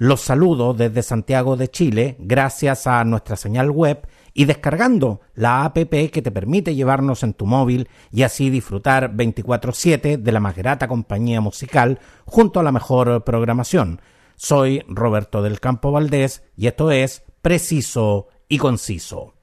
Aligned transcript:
Los 0.00 0.20
saludo 0.20 0.74
desde 0.74 1.02
Santiago 1.02 1.56
de 1.56 1.72
Chile 1.72 2.14
gracias 2.20 2.86
a 2.86 3.02
nuestra 3.02 3.34
señal 3.34 3.68
web 3.72 4.06
y 4.32 4.44
descargando 4.44 5.22
la 5.34 5.64
APP 5.64 6.12
que 6.12 6.22
te 6.22 6.30
permite 6.30 6.76
llevarnos 6.76 7.24
en 7.24 7.34
tu 7.34 7.46
móvil 7.46 7.88
y 8.12 8.22
así 8.22 8.48
disfrutar 8.48 9.16
24/7 9.16 10.16
de 10.16 10.32
la 10.32 10.38
más 10.38 10.54
grata 10.54 10.86
compañía 10.86 11.40
musical 11.40 11.98
junto 12.26 12.60
a 12.60 12.62
la 12.62 12.70
mejor 12.70 13.24
programación. 13.24 14.00
Soy 14.36 14.84
Roberto 14.86 15.42
del 15.42 15.58
Campo 15.58 15.90
Valdés 15.90 16.44
y 16.56 16.68
esto 16.68 16.92
es 16.92 17.24
Preciso 17.42 18.28
y 18.48 18.58
Conciso. 18.58 19.34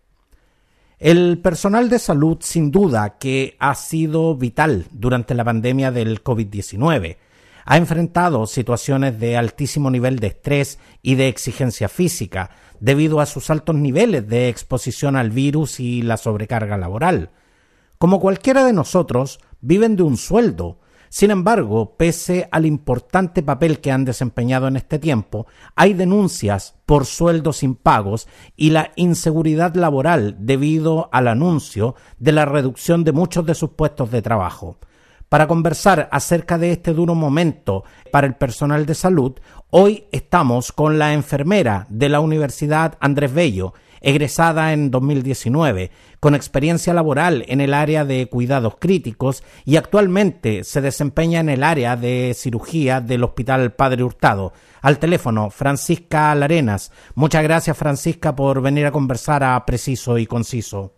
El 0.99 1.39
personal 1.39 1.89
de 1.89 1.99
salud 1.99 2.37
sin 2.39 2.71
duda 2.71 3.17
que 3.17 3.57
ha 3.59 3.75
sido 3.75 4.37
vital 4.37 4.85
durante 4.91 5.33
la 5.33 5.43
pandemia 5.43 5.91
del 5.91 6.23
COVID-19 6.23 7.17
ha 7.65 7.77
enfrentado 7.77 8.45
situaciones 8.45 9.19
de 9.19 9.37
altísimo 9.37 9.89
nivel 9.89 10.19
de 10.19 10.27
estrés 10.27 10.79
y 11.01 11.15
de 11.15 11.27
exigencia 11.27 11.89
física 11.89 12.51
debido 12.79 13.19
a 13.19 13.25
sus 13.25 13.49
altos 13.49 13.75
niveles 13.75 14.27
de 14.27 14.49
exposición 14.49 15.15
al 15.15 15.31
virus 15.31 15.79
y 15.79 16.03
la 16.03 16.17
sobrecarga 16.17 16.77
laboral. 16.77 17.31
Como 17.97 18.19
cualquiera 18.19 18.63
de 18.63 18.73
nosotros, 18.73 19.39
viven 19.61 19.95
de 19.95 20.03
un 20.03 20.17
sueldo. 20.17 20.79
Sin 21.09 21.31
embargo, 21.31 21.95
pese 21.97 22.47
al 22.51 22.65
importante 22.65 23.41
papel 23.41 23.79
que 23.79 23.91
han 23.91 24.05
desempeñado 24.05 24.67
en 24.67 24.75
este 24.75 24.99
tiempo, 24.99 25.47
hay 25.75 25.93
denuncias 25.93 26.75
por 26.85 27.05
sueldos 27.05 27.63
impagos 27.63 28.27
y 28.55 28.71
la 28.71 28.91
inseguridad 28.95 29.75
laboral 29.75 30.35
debido 30.39 31.09
al 31.11 31.29
anuncio 31.29 31.95
de 32.19 32.33
la 32.33 32.45
reducción 32.45 33.03
de 33.03 33.13
muchos 33.13 33.45
de 33.45 33.55
sus 33.55 33.71
puestos 33.71 34.11
de 34.11 34.21
trabajo. 34.21 34.77
Para 35.35 35.47
conversar 35.47 36.07
acerca 36.13 36.57
de 36.57 36.71
este 36.71 36.93
duro 36.93 37.13
momento 37.13 37.83
para 38.09 38.25
el 38.25 38.35
personal 38.35 38.85
de 38.85 38.95
salud, 38.95 39.33
hoy 39.69 40.05
estamos 40.13 40.71
con 40.71 40.97
la 40.97 41.11
enfermera 41.11 41.87
de 41.89 42.07
la 42.07 42.21
Universidad 42.21 42.97
Andrés 43.01 43.33
Bello, 43.33 43.73
egresada 43.99 44.71
en 44.71 44.91
2019, 44.91 45.91
con 46.21 46.35
experiencia 46.35 46.93
laboral 46.93 47.43
en 47.49 47.59
el 47.59 47.73
área 47.73 48.05
de 48.05 48.27
cuidados 48.27 48.77
críticos 48.79 49.43
y 49.65 49.75
actualmente 49.75 50.63
se 50.63 50.79
desempeña 50.79 51.41
en 51.41 51.49
el 51.49 51.63
área 51.65 51.97
de 51.97 52.33
cirugía 52.33 53.01
del 53.01 53.25
Hospital 53.25 53.73
Padre 53.73 54.05
Hurtado. 54.05 54.53
Al 54.81 54.99
teléfono, 54.99 55.49
Francisca 55.49 56.33
Larenas. 56.33 56.93
Muchas 57.13 57.43
gracias, 57.43 57.75
Francisca, 57.75 58.33
por 58.37 58.61
venir 58.61 58.85
a 58.85 58.91
conversar 58.93 59.43
a 59.43 59.65
Preciso 59.65 60.17
y 60.17 60.27
Conciso. 60.27 60.93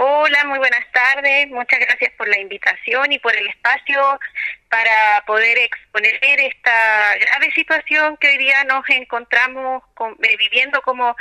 Hola, 0.00 0.44
muy 0.44 0.60
buenas 0.60 0.86
tardes. 0.92 1.48
Muchas 1.48 1.80
gracias 1.80 2.12
por 2.12 2.28
la 2.28 2.38
invitación 2.38 3.10
y 3.10 3.18
por 3.18 3.34
el 3.34 3.48
espacio 3.48 4.20
para 4.68 5.24
poder 5.26 5.58
exponer 5.58 6.14
esta 6.22 7.16
grave 7.16 7.50
situación 7.52 8.16
que 8.18 8.28
hoy 8.28 8.38
día 8.38 8.62
nos 8.62 8.88
encontramos 8.90 9.82
eh, 10.22 10.36
viviendo 10.38 10.80
como, 10.82 11.16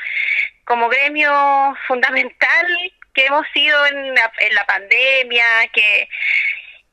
como 0.64 0.90
gremio 0.90 1.76
fundamental 1.88 2.68
que 3.16 3.26
hemos 3.26 3.48
sido 3.52 3.84
en 3.88 4.14
la, 4.14 4.32
en 4.42 4.54
la 4.54 4.66
pandemia, 4.68 5.46
que 5.74 6.08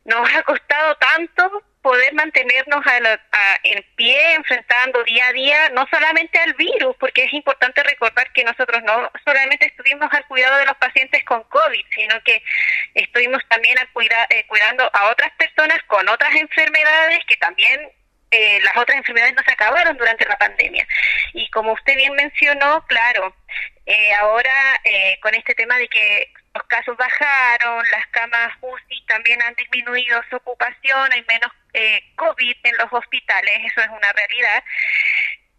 nos 0.07 0.35
ha 0.35 0.43
costado 0.43 0.97
tanto 0.97 1.63
poder 1.85 2.15
mantenernos 2.15 2.83
en 3.63 3.85
pie, 3.95 4.33
enfrentando 4.33 5.05
día 5.05 5.29
a 5.29 5.33
día, 5.33 5.69
no 5.75 5.87
solamente 5.91 6.39
al 6.39 6.55
virus, 6.55 6.97
porque 6.99 7.25
es 7.25 7.33
importante 7.35 7.83
recordar 7.83 8.33
que 8.33 8.43
nosotros 8.43 8.83
no 8.85 9.11
solamente 9.23 9.67
estuvimos 9.67 10.11
al 10.11 10.27
cuidado 10.27 10.57
de 10.57 10.65
los 10.65 10.77
pacientes 10.79 11.23
con 11.25 11.43
COVID, 11.45 11.85
sino 11.95 12.23
que 12.25 12.43
estuvimos 12.95 13.43
también 13.51 13.77
al 13.79 13.89
eh, 14.31 14.47
cuidando 14.47 14.91
a 14.95 15.11
otras 15.11 15.31
personas 15.33 15.79
con 15.87 16.09
otras 16.09 16.35
enfermedades 16.35 17.23
que 17.27 17.37
también 17.37 17.93
eh, 18.31 18.61
las 18.63 18.79
otras 18.79 18.97
enfermedades 18.97 19.35
no 19.35 19.43
se 19.45 19.53
acabaron 19.53 19.95
durante 19.99 20.25
la 20.25 20.39
pandemia. 20.39 20.89
Y 21.35 21.51
como 21.51 21.73
usted 21.73 21.97
bien 21.97 22.15
mencionó, 22.15 22.83
claro, 22.87 23.37
eh, 23.85 24.15
ahora 24.15 24.81
eh, 24.85 25.19
con 25.21 25.35
este 25.35 25.55
tema 25.55 25.77
de 25.77 25.87
que 25.89 26.33
los 26.55 26.65
casos 26.65 26.97
bajaron, 26.97 27.85
las 27.91 28.07
camas 28.07 28.57
UCI 28.63 29.05
también 29.07 29.43
han 29.43 29.55
disminuido 29.55 30.23
su 30.31 30.37
ocupación, 30.37 31.13
hay 31.13 31.23
menos 31.29 31.53
eh, 31.75 32.03
COVID 32.17 32.57
en 32.63 32.77
los 32.79 32.93
hospitales, 32.93 33.53
eso 33.65 33.81
es 33.81 33.89
una 33.89 34.13
realidad. 34.13 34.65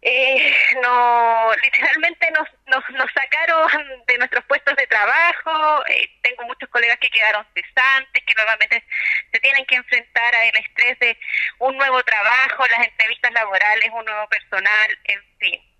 Eh, 0.02 0.54
no, 0.82 1.50
literalmente 1.64 2.30
nos, 2.30 2.46
nos, 2.66 2.90
nos, 2.90 3.10
sacaron 3.12 3.68
de 4.06 4.18
nuestros 4.18 4.44
puestos 4.44 4.76
de 4.76 4.86
trabajo. 4.86 5.84
Eh, 5.88 6.08
tengo 6.22 6.44
muchos 6.44 6.68
colegas 6.70 6.98
que 6.98 7.10
quedaron 7.10 7.44
cesantes, 7.54 8.22
que 8.24 8.34
nuevamente 8.34 8.84
se 9.32 9.40
tienen 9.40 9.66
que 9.66 9.74
enfrentar 9.74 10.34
al 10.34 10.56
estrés 10.56 10.98
de 11.00 11.18
un 11.58 11.76
nuevo 11.76 12.02
trabajo, 12.04 12.66
las 12.68 12.86
entrevistas 12.86 13.32
laborales, 13.32 13.90
un 13.92 14.04
nuevo 14.04 14.28
personal, 14.28 14.98
en 15.04 15.24
fin. 15.38 15.75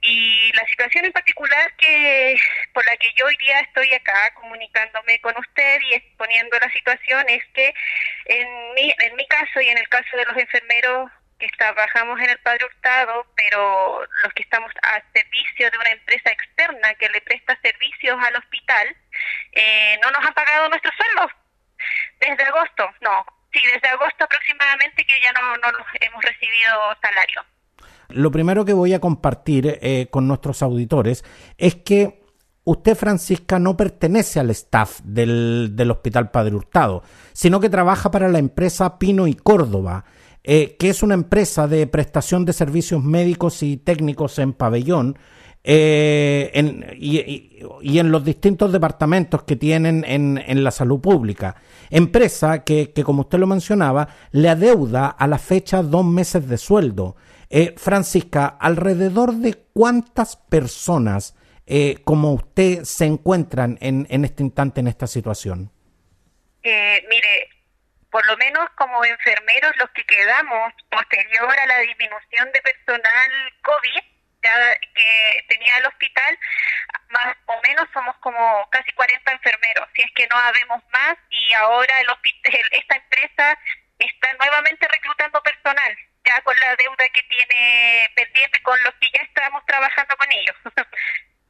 Y 0.00 0.52
la 0.52 0.66
situación 0.66 1.06
en 1.06 1.12
particular 1.12 1.74
que 1.76 2.36
por 2.72 2.84
la 2.86 2.96
que 2.96 3.12
yo 3.16 3.26
hoy 3.26 3.36
día 3.36 3.60
estoy 3.60 3.92
acá 3.94 4.32
comunicándome 4.34 5.20
con 5.20 5.34
usted 5.38 5.80
y 5.82 5.94
exponiendo 5.94 6.58
la 6.58 6.70
situación 6.70 7.24
es 7.28 7.42
que 7.54 7.74
en 8.26 8.74
mi, 8.74 8.94
en 8.98 9.16
mi 9.16 9.26
caso 9.26 9.60
y 9.60 9.68
en 9.68 9.78
el 9.78 9.88
caso 9.88 10.16
de 10.16 10.24
los 10.24 10.36
enfermeros 10.36 11.10
que 11.38 11.48
trabajamos 11.56 12.20
en 12.20 12.30
el 12.30 12.38
Padre 12.40 12.66
Hurtado, 12.66 13.26
pero 13.36 14.06
los 14.22 14.32
que 14.34 14.42
estamos 14.42 14.70
a 14.82 15.02
servicio 15.12 15.70
de 15.70 15.78
una 15.78 15.90
empresa 15.90 16.30
externa 16.30 16.94
que 16.94 17.08
le 17.08 17.20
presta 17.22 17.58
servicios 17.62 18.16
al 18.22 18.36
hospital, 18.36 18.96
eh, 19.52 19.98
no 20.02 20.10
nos 20.10 20.24
han 20.24 20.34
pagado 20.34 20.68
nuestros 20.68 20.94
sueldos 20.96 21.32
desde 22.20 22.44
agosto, 22.44 22.90
no, 23.00 23.26
sí, 23.52 23.60
desde 23.72 23.88
agosto 23.88 24.24
aproximadamente 24.24 25.04
que 25.04 25.20
ya 25.20 25.32
no, 25.32 25.56
no 25.56 25.68
hemos 26.00 26.24
recibido 26.24 26.96
salario. 27.02 27.44
Lo 28.10 28.30
primero 28.30 28.64
que 28.64 28.72
voy 28.72 28.92
a 28.92 29.00
compartir 29.00 29.78
eh, 29.80 30.08
con 30.10 30.28
nuestros 30.28 30.62
auditores 30.62 31.24
es 31.58 31.76
que 31.76 32.22
usted, 32.64 32.96
Francisca, 32.96 33.58
no 33.58 33.76
pertenece 33.76 34.40
al 34.40 34.50
staff 34.50 35.00
del, 35.02 35.74
Hospital 35.90 36.30
Padre 36.30 36.56
Hurtado, 36.56 37.02
sino 37.32 37.60
que 37.60 37.70
trabaja 37.70 38.10
para 38.10 38.28
la 38.28 38.38
empresa 38.38 38.98
Pino 38.98 39.26
y 39.26 39.34
Córdoba 39.34 40.04
eh, 40.46 40.76
que 40.78 40.90
es 40.90 41.02
una 41.02 41.14
empresa 41.14 41.66
de 41.66 41.86
prestación 41.86 42.44
de 42.44 42.52
servicios 42.52 43.02
médicos 43.02 43.62
y 43.62 43.78
técnicos 43.78 44.38
en 44.38 44.52
pabellón, 44.52 45.16
eh, 45.66 46.52
y, 46.98 47.98
en 47.98 48.12
los 48.12 48.22
distintos 48.22 48.70
departamentos 48.70 49.44
que 49.44 49.56
tienen 49.56 50.04
en, 50.06 50.62
la 50.62 50.70
salud 50.70 51.00
pública. 51.00 51.56
Empresa 51.88 52.62
que, 52.64 52.92
como 53.02 53.22
usted 53.22 53.38
lo 53.38 53.46
mencionaba, 53.46 54.06
le 54.32 54.50
adeuda 54.50 55.06
a 55.06 55.26
la 55.26 55.38
fecha 55.38 55.82
dos 55.82 56.04
meses 56.04 56.46
de 56.46 56.58
sueldo. 56.58 57.16
Eh, 57.50 57.74
Francisca, 57.76 58.56
¿alrededor 58.60 59.34
de 59.34 59.56
cuántas 59.72 60.36
personas 60.36 61.34
como 62.04 62.34
usted 62.34 62.84
se 62.84 63.06
encuentran 63.06 63.78
en, 63.80 64.06
en 64.10 64.26
este 64.26 64.42
instante 64.42 64.80
en 64.80 64.86
esta 64.86 65.06
situación? 65.06 65.70
mire, 66.62 67.48
por 68.10 68.24
lo 68.26 68.36
menos 68.36 68.68
como 68.76 69.04
enfermeros 69.04 69.72
los 69.76 69.90
que 69.90 70.04
quedamos 70.04 70.72
posterior 70.90 71.58
a 71.58 71.66
la 71.66 71.78
disminución 71.78 72.52
de 72.52 72.60
personal 72.62 73.30
COVID 73.62 74.04
que 74.94 75.44
tenía 75.48 75.78
el 75.78 75.86
hospital, 75.86 76.38
más 77.08 77.36
o 77.46 77.60
menos 77.62 77.86
somos 77.92 78.16
como 78.18 78.68
casi 78.70 78.92
40 78.92 79.32
enfermeros, 79.32 79.88
si 79.94 80.02
es 80.02 80.10
que 80.14 80.26
no 80.28 80.36
habemos 80.36 80.82
más 80.92 81.16
y 81.30 81.52
ahora 81.54 82.00
el 82.00 82.10
hospital, 82.10 82.60
esta 82.72 82.96
empresa 82.96 83.58
está 83.98 84.32
nuevamente 84.34 84.86
reclutando 84.88 85.42
personal, 85.42 85.96
ya 86.24 86.40
con 86.42 86.56
la 86.60 86.76
deuda 86.76 87.08
que 87.08 87.22
tiene 87.22 88.10
pendiente 88.14 88.62
con 88.62 88.73
los 88.84 88.94
que 88.94 89.08
ya 89.12 89.22
estamos 89.22 89.64
trabajando 89.66 90.16
con 90.16 90.30
ellos. 90.30 90.56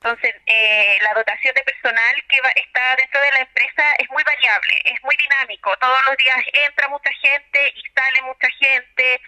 Entonces, 0.05 0.35
eh, 0.45 0.99
la 1.01 1.15
dotación 1.15 1.55
de 1.55 1.63
personal 1.63 2.15
que 2.29 2.37
está 2.61 2.95
dentro 2.97 3.19
de 3.23 3.31
la 3.31 3.39
empresa 3.39 3.95
es 3.99 4.11
muy 4.11 4.23
variable, 4.23 4.75
es 4.85 5.03
muy 5.03 5.17
dinámico. 5.17 5.75
Todos 5.79 5.99
los 6.07 6.17
días 6.19 6.45
entra 6.53 6.89
mucha 6.89 7.11
gente 7.11 7.73
y 7.75 7.83
sale 7.97 8.21
mucha 8.21 8.47
gente, 8.61 9.23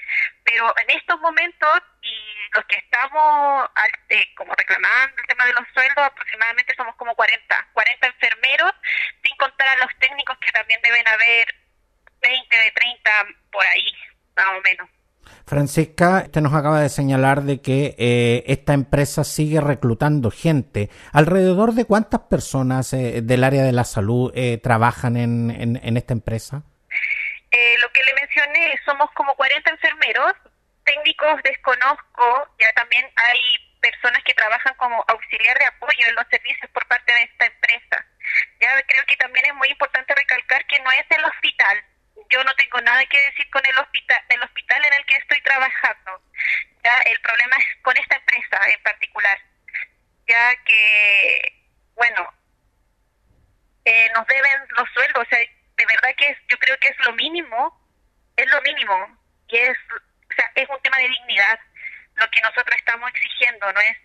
pero 0.44 0.74
en 0.76 0.90
estos 0.90 1.18
momentos, 1.20 1.80
y 2.02 2.14
los 2.52 2.62
que 2.66 2.76
estamos 2.76 3.70
eh, 4.10 4.34
como 4.34 4.52
reclamando 4.52 5.16
el 5.16 5.26
tema 5.26 5.46
de 5.46 5.54
los 5.54 5.64
sueldos, 5.72 6.04
aproximadamente 6.04 6.74
somos 6.76 6.94
como 6.96 7.14
40, 7.14 7.68
40 7.72 8.06
enfermeros, 8.08 8.72
sin 9.24 9.34
contar 9.38 9.68
a 9.68 9.76
los 9.76 9.98
técnicos 9.98 10.36
que 10.40 10.52
también 10.52 10.82
deben 10.82 11.08
haber 11.08 11.54
20 12.20 12.54
de 12.54 12.70
30 12.72 13.26
por 13.50 13.64
ahí, 13.64 13.96
más 14.36 14.48
o 14.48 14.60
menos. 14.60 14.90
Francisca, 15.56 16.24
usted 16.26 16.42
nos 16.42 16.52
acaba 16.52 16.82
de 16.82 16.90
señalar 16.90 17.40
de 17.40 17.62
que 17.62 17.96
eh, 17.96 18.44
esta 18.46 18.74
empresa 18.74 19.24
sigue 19.24 19.58
reclutando 19.58 20.30
gente. 20.30 20.90
¿Alrededor 21.14 21.72
de 21.72 21.86
cuántas 21.86 22.20
personas 22.28 22.92
eh, 22.92 23.22
del 23.22 23.42
área 23.42 23.64
de 23.64 23.72
la 23.72 23.84
salud 23.84 24.30
eh, 24.34 24.58
trabajan 24.58 25.16
en, 25.16 25.48
en, 25.80 25.96
esta 25.96 26.12
empresa? 26.12 26.60
lo 27.80 27.88
que 27.88 28.04
le 28.04 28.12
mencioné, 28.20 28.78
somos 28.84 29.08
como 29.12 29.34
40 29.34 29.70
enfermeros, 29.70 30.34
técnicos 30.84 31.40
desconozco, 31.42 32.24
ya 32.60 32.70
también 32.76 33.06
hay 33.16 33.40
personas 33.80 34.22
que 34.24 34.34
trabajan 34.34 34.74
como 34.76 35.02
auxiliar 35.08 35.56
de 35.56 35.64
apoyo 35.64 36.04
en 36.06 36.16
los 36.16 36.26
servicios 36.28 36.70
por 36.72 36.86
parte 36.86 37.14
de 37.14 37.22
esta 37.22 37.46
empresa. 37.46 38.04
Ya 38.60 38.76
creo 38.86 39.04
que 39.06 39.16
también 39.16 39.46
es 39.46 39.54
muy 39.54 39.68
importante 39.68 40.14
recalcar 40.14 40.66
que 40.66 40.80
no 40.80 40.90
es 40.92 41.06
el 41.16 41.24
hospital, 41.24 41.82
yo 42.30 42.42
no 42.44 42.54
tengo 42.54 42.80
nada 42.80 43.04
que 43.06 43.20
decir 43.30 43.48
con 43.50 43.64
el 43.66 43.78
hospital, 43.78 44.22
el 44.28 44.42
hospital 44.42 44.84
en 44.84 44.92
el 44.94 45.06
que 45.06 45.16
estoy 45.16 45.40
trabajando. 45.42 46.22
¿ya? 46.84 46.98
El 47.06 47.20
problema 47.20 47.56
es 47.56 47.82
con 47.82 47.96
esta 47.96 48.16
empresa 48.16 48.60
en 48.68 48.82
particular, 48.82 49.38
ya 50.26 50.56
que, 50.64 51.52
bueno, 51.94 52.32
eh, 53.84 54.10
nos 54.14 54.26
deben 54.26 54.62
los 54.76 54.88
sueldos, 54.92 55.24
o 55.24 55.28
sea, 55.28 55.38
de 55.38 55.86
verdad 55.86 56.14
que 56.16 56.28
es, 56.28 56.38
yo 56.48 56.58
creo 56.58 56.76
que 56.78 56.88
es 56.88 56.98
lo 57.04 57.12
mínimo, 57.12 57.80
es 58.36 58.50
lo 58.50 58.60
mínimo, 58.62 59.18
y 59.48 59.56
es, 59.58 59.78
o 59.90 60.34
sea, 60.34 60.50
es 60.54 60.68
un 60.68 60.80
tema 60.82 60.98
de 60.98 61.08
dignidad 61.08 61.60
lo 62.16 62.30
que 62.30 62.40
nosotros 62.40 62.74
estamos 62.76 63.10
exigiendo, 63.10 63.72
no 63.72 63.80
es 63.80 63.96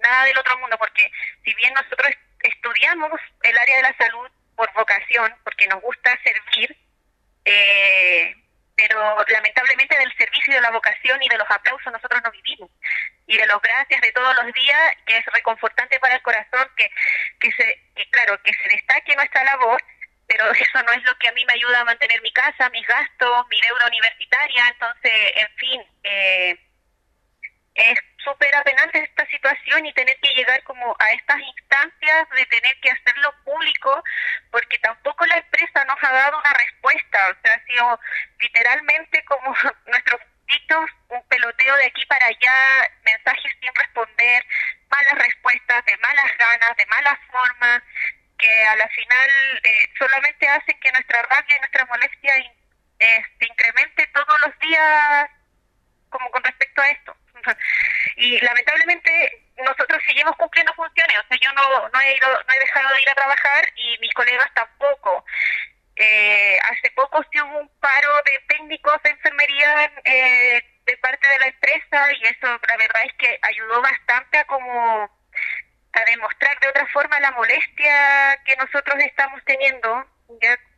nada 0.00 0.24
del 0.24 0.38
otro 0.38 0.56
mundo, 0.58 0.78
porque 0.78 1.10
si 1.44 1.52
bien 1.54 1.74
nosotros 1.74 2.12
estudiamos 2.40 3.20
el 3.42 3.58
área 3.58 3.76
de 3.76 3.82
la 3.82 3.96
salud 3.96 4.30
por 4.56 4.72
vocación, 4.74 5.34
porque 5.44 5.66
nos 5.66 5.80
gusta 5.82 6.16
servir, 6.22 6.76
eh, 7.48 8.34
pero 8.76 9.16
lamentablemente 9.28 9.98
del 9.98 10.12
servicio 10.16 10.52
y 10.52 10.56
de 10.56 10.60
la 10.60 10.70
vocación 10.70 11.22
y 11.22 11.28
de 11.28 11.38
los 11.38 11.50
aplausos 11.50 11.92
nosotros 11.92 12.20
no 12.22 12.30
vivimos. 12.30 12.70
Y 13.26 13.36
de 13.36 13.46
los 13.46 13.60
gracias 13.60 14.00
de 14.00 14.12
todos 14.12 14.36
los 14.36 14.52
días, 14.52 14.94
que 15.06 15.16
es 15.16 15.24
reconfortante 15.26 15.98
para 15.98 16.14
el 16.14 16.22
corazón, 16.22 16.68
que, 16.76 16.90
que, 17.40 17.50
se, 17.52 18.06
claro, 18.10 18.40
que 18.42 18.52
se 18.52 18.68
destaque 18.68 19.16
nuestra 19.16 19.44
labor, 19.44 19.82
pero 20.26 20.50
eso 20.52 20.82
no 20.82 20.92
es 20.92 21.02
lo 21.04 21.16
que 21.18 21.28
a 21.28 21.32
mí 21.32 21.44
me 21.46 21.54
ayuda 21.54 21.80
a 21.80 21.84
mantener 21.84 22.20
mi 22.22 22.32
casa, 22.32 22.70
mis 22.70 22.86
gastos, 22.86 23.46
mi 23.48 23.60
deuda 23.60 23.86
universitaria, 23.86 24.68
entonces, 24.68 25.12
en 25.34 25.48
fin, 25.56 25.82
eh, 26.04 26.58
es 27.74 27.98
súper 28.24 28.54
apenante 28.54 28.98
esta 28.98 29.26
situación 29.26 29.86
y 29.86 29.92
tener 29.92 30.18
que 30.20 30.34
llegar 30.34 30.62
como 30.64 30.94
a 30.98 31.12
estas 31.12 31.38
instancias 31.40 32.28
de 32.30 32.46
tener 32.46 32.80
que 32.80 32.90
hacerlo 32.90 33.32
público 33.44 34.02
porque 34.50 34.78
tampoco 34.78 35.24
la 35.26 35.36
empresa 35.36 35.84
nos 35.84 35.96
ha 36.02 36.12
dado 36.12 36.38
una 36.38 36.52
respuesta, 36.52 37.18
o 37.30 37.42
sea, 37.42 37.54
ha 37.54 37.64
sido 37.64 38.00
literalmente 38.40 39.24
como 39.24 39.54
nuestros 39.86 40.20
dichos, 40.48 40.90
un 41.08 41.22
peloteo 41.28 41.76
de 41.76 41.86
aquí 41.86 42.04
para 42.06 42.26
allá, 42.26 42.90
mensajes 43.04 43.52
sin 43.60 43.74
responder, 43.74 44.44
malas 44.90 45.14
respuestas, 45.14 45.84
de 45.84 45.96
malas 45.98 46.36
ganas, 46.38 46.76
de 46.76 46.86
malas 46.86 47.18
formas, 47.30 47.82
que 48.38 48.64
a 48.66 48.76
la 48.76 48.88
final 48.88 49.30
eh, 49.62 49.92
solamente 49.98 50.48
hacen 50.48 50.78
que 50.80 50.92
nuestra 50.92 51.22
rabia 51.22 51.56
y 51.56 51.58
nuestra 51.58 51.84
molestia 51.86 52.36
eh, 53.00 53.24
se 53.38 53.46
incremente 53.46 54.06
todos 54.08 54.40
los 54.46 54.58
días 54.60 55.30
como 56.08 56.30
con 56.30 56.42
respecto 56.42 56.80
a 56.80 56.88
esto. 56.88 57.16
Y 58.16 58.40
lamentablemente 58.40 59.46
nosotros 59.58 60.02
seguimos 60.06 60.34
cumpliendo 60.36 60.72
funciones, 60.74 61.16
o 61.18 61.28
sea, 61.28 61.38
yo 61.40 61.52
no, 61.52 61.88
no, 61.88 62.00
he, 62.00 62.16
ido, 62.16 62.28
no 62.28 62.54
he 62.54 62.58
dejado 62.58 62.94
de 62.94 63.02
ir 63.02 63.10
a 63.10 63.14
trabajar 63.14 63.72
y 63.76 63.98
mis 63.98 64.12
colegas 64.12 64.50
tampoco. 64.54 65.24
Eh, 65.94 66.58
hace 66.62 66.90
poco 66.92 67.24
sí 67.32 67.40
un 67.40 67.68
paro 67.80 68.22
de 68.24 68.38
técnicos 68.48 69.02
de 69.02 69.10
enfermería 69.10 69.92
eh, 70.04 70.62
de 70.86 70.96
parte 70.98 71.26
de 71.28 71.38
la 71.38 71.46
empresa 71.46 72.12
y 72.12 72.24
eso 72.24 72.46
la 72.46 72.76
verdad 72.76 73.02
es 73.04 73.12
que 73.14 73.38
ayudó 73.42 73.82
bastante 73.82 74.38
a 74.38 74.44
como 74.44 75.10
a 75.92 76.04
demostrar 76.10 76.58
de 76.60 76.68
otra 76.68 76.86
forma 76.88 77.18
la 77.20 77.32
molestia 77.32 78.38
que 78.44 78.56
nosotros 78.56 78.96
estamos 79.00 79.42
teniendo, 79.44 80.06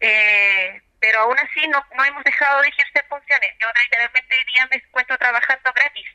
Eh, 0.00 0.80
pero 1.00 1.20
aún 1.20 1.38
así 1.38 1.66
no, 1.68 1.84
no 1.96 2.04
hemos 2.04 2.24
dejado 2.24 2.60
de 2.62 2.68
ejercer 2.68 3.04
funciones. 3.08 3.50
Yo 3.60 3.66
literalmente 3.84 4.36
día 4.52 4.68
me 4.70 4.76
encuentro 4.76 5.16
trabajando 5.18 5.72
gratis. 5.74 6.06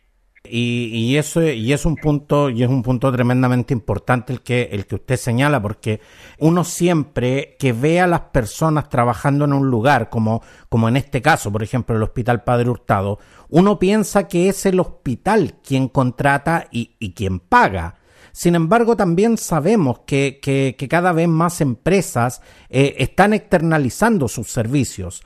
Y, 0.50 0.90
y, 0.94 1.18
eso 1.18 1.42
y 1.44 1.74
es 1.74 1.86
un 1.86 1.96
punto 1.96 2.50
y 2.50 2.64
es 2.64 2.70
un 2.70 2.84
punto 2.84 3.12
tremendamente 3.12 3.74
importante 3.74 4.34
el 4.34 4.42
que 4.42 4.70
el 4.72 4.86
que 4.86 4.96
usted 4.96 5.18
señala 5.18 5.62
porque 5.62 6.02
uno 6.40 6.64
siempre 6.64 7.56
que 7.60 7.74
ve 7.74 8.00
a 8.00 8.08
las 8.08 8.22
personas 8.22 8.90
trabajando 8.90 9.46
en 9.46 9.54
un 9.54 9.70
lugar 9.70 10.10
como 10.10 10.42
como 10.70 10.88
en 10.88 10.98
este 10.98 11.22
caso 11.22 11.52
por 11.52 11.64
ejemplo 11.64 11.96
el 11.96 12.04
hospital 12.04 12.44
Padre 12.44 12.70
Hurtado 12.70 13.20
uno 13.50 13.80
piensa 13.80 14.28
que 14.28 14.50
es 14.50 14.66
el 14.66 14.80
hospital 14.80 15.56
quien 15.66 15.88
contrata 15.88 16.68
y, 16.72 16.96
y 17.00 17.14
quien 17.14 17.40
paga 17.40 17.96
sin 18.36 18.54
embargo, 18.56 18.98
también 18.98 19.38
sabemos 19.38 20.00
que, 20.06 20.42
que, 20.42 20.88
cada 20.90 21.14
vez 21.14 21.30
más 21.30 21.62
empresas 21.62 22.42
eh, 22.70 22.96
están 22.98 23.32
externalizando 23.32 24.28
sus 24.28 24.52
servicios. 24.52 25.24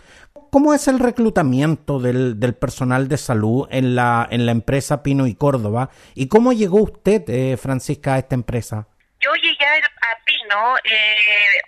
¿Cómo 0.51 0.73
es 0.73 0.87
el 0.87 0.99
reclutamiento 0.99 1.99
del, 1.99 2.39
del, 2.39 2.55
personal 2.55 3.07
de 3.07 3.17
salud 3.17 3.67
en 3.71 3.95
la, 3.95 4.27
en 4.31 4.45
la 4.45 4.51
empresa 4.51 5.03
Pino 5.03 5.27
y 5.27 5.35
Córdoba? 5.35 5.89
¿Y 6.15 6.27
cómo 6.27 6.53
llegó 6.53 6.81
usted, 6.81 7.23
eh, 7.29 7.57
Francisca, 7.57 8.15
a 8.15 8.19
esta 8.19 8.35
empresa? 8.35 8.87
Yo 9.19 9.33
llegué 9.35 9.65
a 9.65 10.25
Pino 10.25 10.77
eh, 10.83 11.61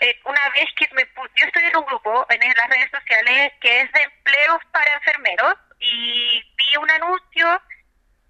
eh, 0.00 0.16
una 0.24 0.48
vez 0.50 0.66
que 0.76 0.88
me 0.94 1.02
yo 1.04 1.46
estoy 1.46 1.62
en 1.64 1.76
un 1.76 1.84
grupo 1.84 2.26
en 2.30 2.40
las 2.40 2.68
redes 2.68 2.90
sociales 2.90 3.52
que 3.60 3.82
es 3.82 3.92
de 3.92 4.02
empleos 4.02 4.58
para 4.72 4.94
enfermeros 4.94 5.54
y 5.78 6.42
vi 6.56 6.76
un 6.80 6.90
anuncio 6.90 7.62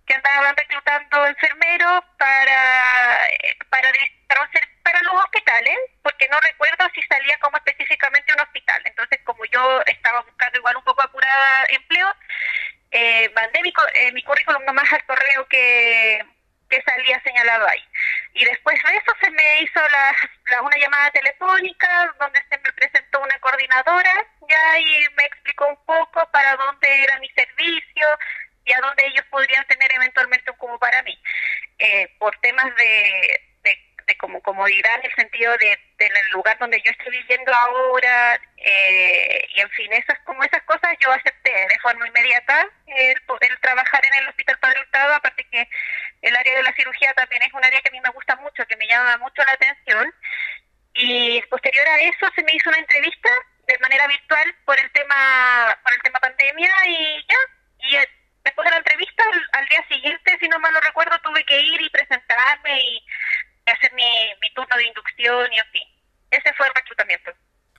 que 0.07 0.15
andaban 0.15 0.57
reclutando 0.57 1.27
enfermeros 1.27 2.05
para 2.19 3.29
para 3.71 3.93
para 4.83 5.03
los 5.03 5.25
hospitales, 5.25 5.77
porque 6.03 6.29
no 6.29 6.39
recuerdo 6.41 6.89
si 6.95 7.03
salía 7.03 7.37
como 7.39 7.57
específicamente 7.57 8.33
un 8.33 8.41
hospital. 8.41 8.81
Entonces, 8.85 9.21
como 9.25 9.45
yo 9.47 9.83
estaba 9.87 10.23
buscando 10.23 10.59
igual 10.59 10.77
un 10.77 10.85
poco 10.85 11.03
apurada 11.03 11.67
empleo, 11.71 12.15
eh, 12.93 13.31
mandé 13.35 13.63
mi, 13.63 13.73
eh, 13.95 14.13
mi 14.13 14.23
currículum 14.23 14.65
nomás 14.65 14.91
al 14.93 15.05
correo 15.07 15.47
que, 15.49 16.25
que 16.69 16.83
salía 16.83 17.21
señalado 17.23 17.67
ahí. 17.69 17.85
Y 18.35 18.45
después 18.45 18.81
de 18.83 18.97
eso 18.97 19.13
se 19.21 19.31
me 19.31 19.63
hizo 19.63 19.81
la, 19.89 20.63
una 20.63 20.77
llamada 20.77 21.11
telefónica 21.11 22.15
donde 22.19 22.43
se 22.49 22.59
me 22.59 22.73
presentó 22.73 23.21
una 23.21 23.39
coordinadora 23.41 24.27
ya 24.49 24.79
y 24.79 25.07
me 25.17 25.25
explicó 25.25 25.67
un 25.67 25.85
poco 25.85 26.29
para 26.31 26.57
dónde 26.57 27.03
era 27.03 27.19
mi 27.19 27.29
servicio 27.31 28.07
y 28.67 28.73
a 28.73 28.81
dónde 28.81 29.07
ellos 29.07 29.25
podrían 29.31 29.67
tener 29.67 29.91
eventualmente 29.95 30.51
un 30.51 30.57
cubo 30.59 30.79
para 30.79 31.03
mí. 31.03 31.19
Eh, 31.79 32.09
por 32.19 32.37
temas 32.41 32.75
de, 32.77 33.41
de 34.07 34.17
como 34.19 34.41
comodidad 34.41 34.95
en 35.01 35.11
el 35.11 35.15
sentido 35.17 35.57
de, 35.59 35.73
en 35.73 36.17
el 36.17 36.31
lugar 36.33 36.57
donde 36.59 36.81
yo 36.85 36.91
estoy 36.93 37.11
viviendo 37.11 37.53
ahora 37.53 38.41
eh, 38.57 39.47
y 39.55 39.61
en 39.61 39.71
fin 39.71 39.93
esas 39.93 40.19
como 40.21 40.45
esas 40.45 40.63
cosas 40.63 40.97
yo 41.01 41.11
acepté 41.13 41.51
de 41.51 41.79
forma 41.83 42.07
inmediata 42.07 42.69
el 42.87 43.21
poder 43.23 43.59
trabajar 43.61 44.03
en 44.07 44.23
el 44.23 44.29
hospital 44.29 44.59
Padre 44.61 44.81
Hurtado 44.81 45.15
aparte 45.15 45.45
que 45.51 45.69
el 46.23 46.37
área 46.37 46.57
de 46.57 46.63
la 46.63 46.75
cirugía 46.75 47.13
también 47.15 47.43
es 47.43 47.53
un 47.53 47.65
área 47.65 47.81
que 47.81 47.89
a 47.89 47.93
mí 47.93 48.01
me 48.01 48.11
gusta 48.11 48.37
mucho 48.37 48.65
que 48.67 48.77
me 48.77 48.87
llama 48.87 49.19
mucho 49.19 49.43
la 49.45 49.53
atención 49.53 50.15
y 50.95 51.43
posterior 51.51 51.87
a 51.89 52.01
eso 52.01 52.29
se 52.35 52.43
me 52.45 52.53
hizo 52.55 52.71
una 52.71 52.79
entrevista 52.79 53.31
de 53.67 53.79
manera 53.79 54.07
virtual 54.07 54.55
por 54.65 54.79
el 54.79 54.91
tema 54.93 55.79
por 55.83 55.93
el 55.93 56.03
tema 56.03 56.21
pandemia 56.21 56.71
y 56.87 57.27
ya 57.29 57.39
y 57.89 57.97
después 58.47 58.65
de 58.65 58.71
la 58.71 58.79
entrevista 58.79 59.25
al, 59.53 59.67
día 59.67 59.85
siguiente 59.89 60.39
si 60.41 60.49
no 60.49 60.59
mal 60.61 60.73
lo 60.73 60.81
recuerdo 60.81 61.17
tuve 61.23 61.45
que 61.45 61.61
ir 61.61 61.81
y 61.81 61.91
presentarme 61.91 62.81
y 62.81 63.05
hacer 63.67 63.93
mi, 63.95 64.05
turno 64.55 64.77
de 64.77 64.87
inducción 64.87 65.53
y 65.53 65.59
así. 65.59 65.83
Ese 66.31 66.53
fue 66.55 66.67
el 66.67 66.75
reclutamiento. 66.75 67.33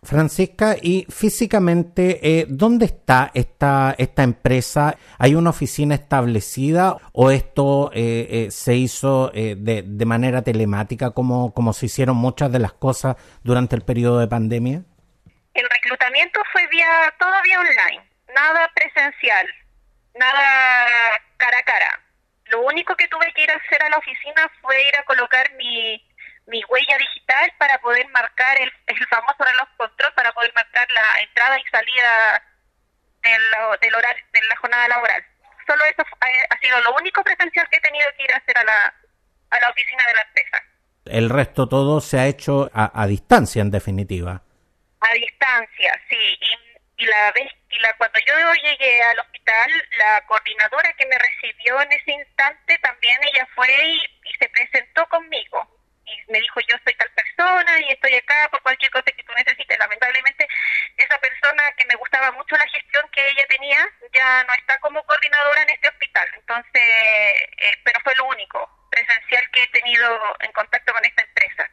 Francisca, 0.03 0.75
y 0.79 1.07
físicamente, 1.09 2.19
eh, 2.21 2.45
¿dónde 2.47 2.85
está 2.85 3.31
esta, 3.33 3.95
esta 3.97 4.23
empresa? 4.23 4.95
¿Hay 5.17 5.33
una 5.33 5.49
oficina 5.49 5.95
establecida 5.95 6.97
o 7.13 7.31
esto 7.31 7.91
eh, 7.93 8.27
eh, 8.29 8.51
se 8.51 8.75
hizo 8.75 9.29
de, 9.29 9.83
de, 9.85 10.05
manera 10.05 10.43
telemática 10.43 11.11
como, 11.11 11.53
como 11.53 11.73
se 11.73 11.87
hicieron 11.87 12.15
muchas 12.15 12.51
de 12.51 12.59
las 12.59 12.73
cosas 12.73 13.15
durante 13.43 13.75
el 13.75 13.81
periodo 13.81 14.19
de 14.19 14.27
pandemia? 14.27 14.83
El 15.53 15.67
reclutamiento 15.67 16.41
fue 16.51 16.67
vía, 16.67 17.13
todo 17.17 17.33
vía 17.43 17.59
online, 17.59 18.07
nada 18.35 18.69
presencial, 18.75 19.47
nada 20.17 21.21
cara 21.37 21.59
a 21.59 21.63
cara. 21.63 21.99
Lo 22.45 22.61
único 22.61 22.95
que 22.95 23.07
tuve 23.07 23.31
que 23.33 23.43
ir 23.43 23.51
a 23.51 23.55
hacer 23.55 23.81
a 23.83 23.89
la 23.89 23.97
oficina 23.97 24.49
fue 24.61 24.87
ir 24.87 24.95
a 24.97 25.03
colocar 25.03 25.51
mi, 25.53 26.01
mi 26.47 26.63
huella 26.69 26.97
digital 26.97 27.53
para 27.57 27.77
poder 27.79 28.07
marcar 28.09 28.59
el, 28.61 28.71
el 28.87 29.07
famoso 29.07 29.43
reloj 29.43 29.67
control, 29.75 30.13
para 30.13 30.31
poder 30.31 30.53
marcar 30.55 30.89
la 30.91 31.21
entrada 31.21 31.59
y 31.59 31.63
salida 31.69 32.43
del, 33.21 33.41
del 33.81 33.95
horario, 33.95 34.23
de 34.31 34.41
la 34.47 34.55
jornada 34.57 34.87
laboral. 34.87 35.25
Solo 35.67 35.83
eso 35.85 36.03
ha 36.49 36.59
sido 36.59 36.79
lo 36.81 36.95
único 36.95 37.21
presencial 37.23 37.67
que 37.69 37.77
he 37.77 37.81
tenido 37.81 38.07
que 38.15 38.23
ir 38.23 38.33
a 38.33 38.37
hacer 38.37 38.57
a 38.57 38.63
la, 38.63 38.93
a 39.49 39.59
la 39.59 39.69
oficina 39.69 40.03
de 40.07 40.13
la 40.13 40.21
empresa. 40.21 40.63
El 41.05 41.29
resto 41.29 41.67
todo 41.67 41.99
se 41.99 42.19
ha 42.19 42.27
hecho 42.27 42.71
a, 42.73 43.01
a 43.01 43.07
distancia, 43.07 43.61
en 43.61 43.71
definitiva. 43.71 44.41
A 45.01 45.13
distancia, 45.13 46.01
sí. 46.09 46.37
Y, 46.39 47.03
y 47.03 47.05
la 47.05 47.31
vez 47.33 47.51
que 47.77 47.79
y 47.79 47.79
la, 47.79 47.93
cuando 47.93 48.19
yo 48.25 48.53
llegué 48.63 49.03
al 49.03 49.19
hospital, 49.19 49.71
la 49.97 50.21
coordinadora 50.25 50.93
que 50.93 51.05
me 51.05 51.17
recibió 51.17 51.81
en 51.81 51.91
ese 51.91 52.11
instante 52.11 52.77
también 52.79 53.19
ella 53.23 53.47
fue 53.55 53.67
y, 53.69 54.01
se 54.39 54.49
presentó 54.49 55.05
conmigo. 55.07 55.67
Y 56.05 56.31
me 56.31 56.39
dijo 56.39 56.59
yo 56.61 56.75
soy 56.83 56.93
tal 56.93 57.09
persona 57.11 57.79
y 57.81 57.91
estoy 57.91 58.13
acá 58.13 58.47
por 58.51 58.61
cualquier 58.61 58.91
cosa 58.91 59.11
que 59.11 59.23
tú 59.23 59.33
necesites. 59.33 59.79
Lamentablemente 59.79 60.47
esa 60.97 61.17
persona 61.19 61.63
que 61.75 61.85
me 61.85 61.95
gustaba 61.95 62.31
mucho 62.31 62.55
la 62.55 62.67
gestión 62.67 63.09
que 63.11 63.27
ella 63.29 63.45
tenía 63.47 63.79
ya 64.13 64.43
no 64.43 64.53
está 64.53 64.77
como 64.79 65.03
coordinadora 65.05 65.63
en 65.63 65.69
este 65.69 65.89
hospital, 65.89 66.27
entonces, 66.35 66.81
eh, 66.81 67.81
pero 67.83 67.99
fue 68.03 68.15
lo 68.15 68.25
único 68.25 68.87
presencial 68.91 69.49
que 69.51 69.63
he 69.63 69.67
tenido 69.67 70.35
en 70.39 70.51
contacto 70.51 70.93
con 70.93 71.03
esta 71.03 71.23
empresa 71.23 71.69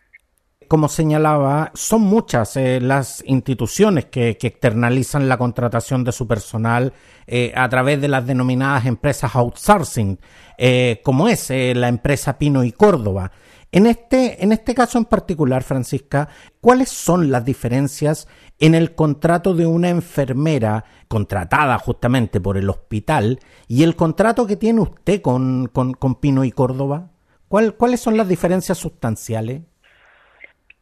como 0.68 0.88
señalaba, 0.88 1.71
son 1.75 2.02
muchas 2.02 2.56
eh, 2.56 2.80
las 2.80 3.23
instituciones 3.26 4.06
que, 4.06 4.30
externalizan 4.30 5.28
la 5.28 5.38
contratación 5.38 6.04
de 6.04 6.12
su 6.12 6.26
personal 6.26 6.92
eh, 7.26 7.52
a 7.56 7.68
través 7.68 8.00
de 8.00 8.09
las 8.09 8.26
denominadas 8.26 8.87
empresas 8.87 9.35
outsourcing, 9.35 10.18
eh, 10.59 11.00
como 11.04 11.28
es 11.28 11.50
la 11.50 11.88
empresa 11.88 12.38
Pino 12.38 12.64
y 12.64 12.73
Córdoba. 12.73 13.33
En 13.73 13.87
este, 13.87 14.42
en 14.44 14.52
este 14.52 14.75
caso 14.75 14.99
en 14.99 15.04
particular, 15.04 15.62
Francisca, 15.64 16.28
¿cuáles 16.61 16.90
son 16.90 17.30
las 17.30 17.44
diferencias 17.44 18.28
en 18.59 18.75
el 18.75 18.94
contrato 18.94 19.54
de 19.54 19.66
una 19.66 19.88
enfermera 19.88 20.85
contratada 21.09 21.78
justamente 21.78 22.40
por 22.40 22.56
el 22.56 22.71
hospital 22.71 23.40
y 23.66 23.83
el 23.83 23.97
contrato 23.97 24.47
que 24.47 24.56
tiene 24.56 24.80
usted 24.80 25.21
con, 25.23 25.66
con, 25.66 26.14
Pino 26.21 26.44
y 26.44 26.52
Córdoba? 26.52 27.11
¿Cuáles 27.49 28.00
son 28.00 28.16
las 28.16 28.28
diferencias 28.28 28.78
sustanciales? 28.78 29.62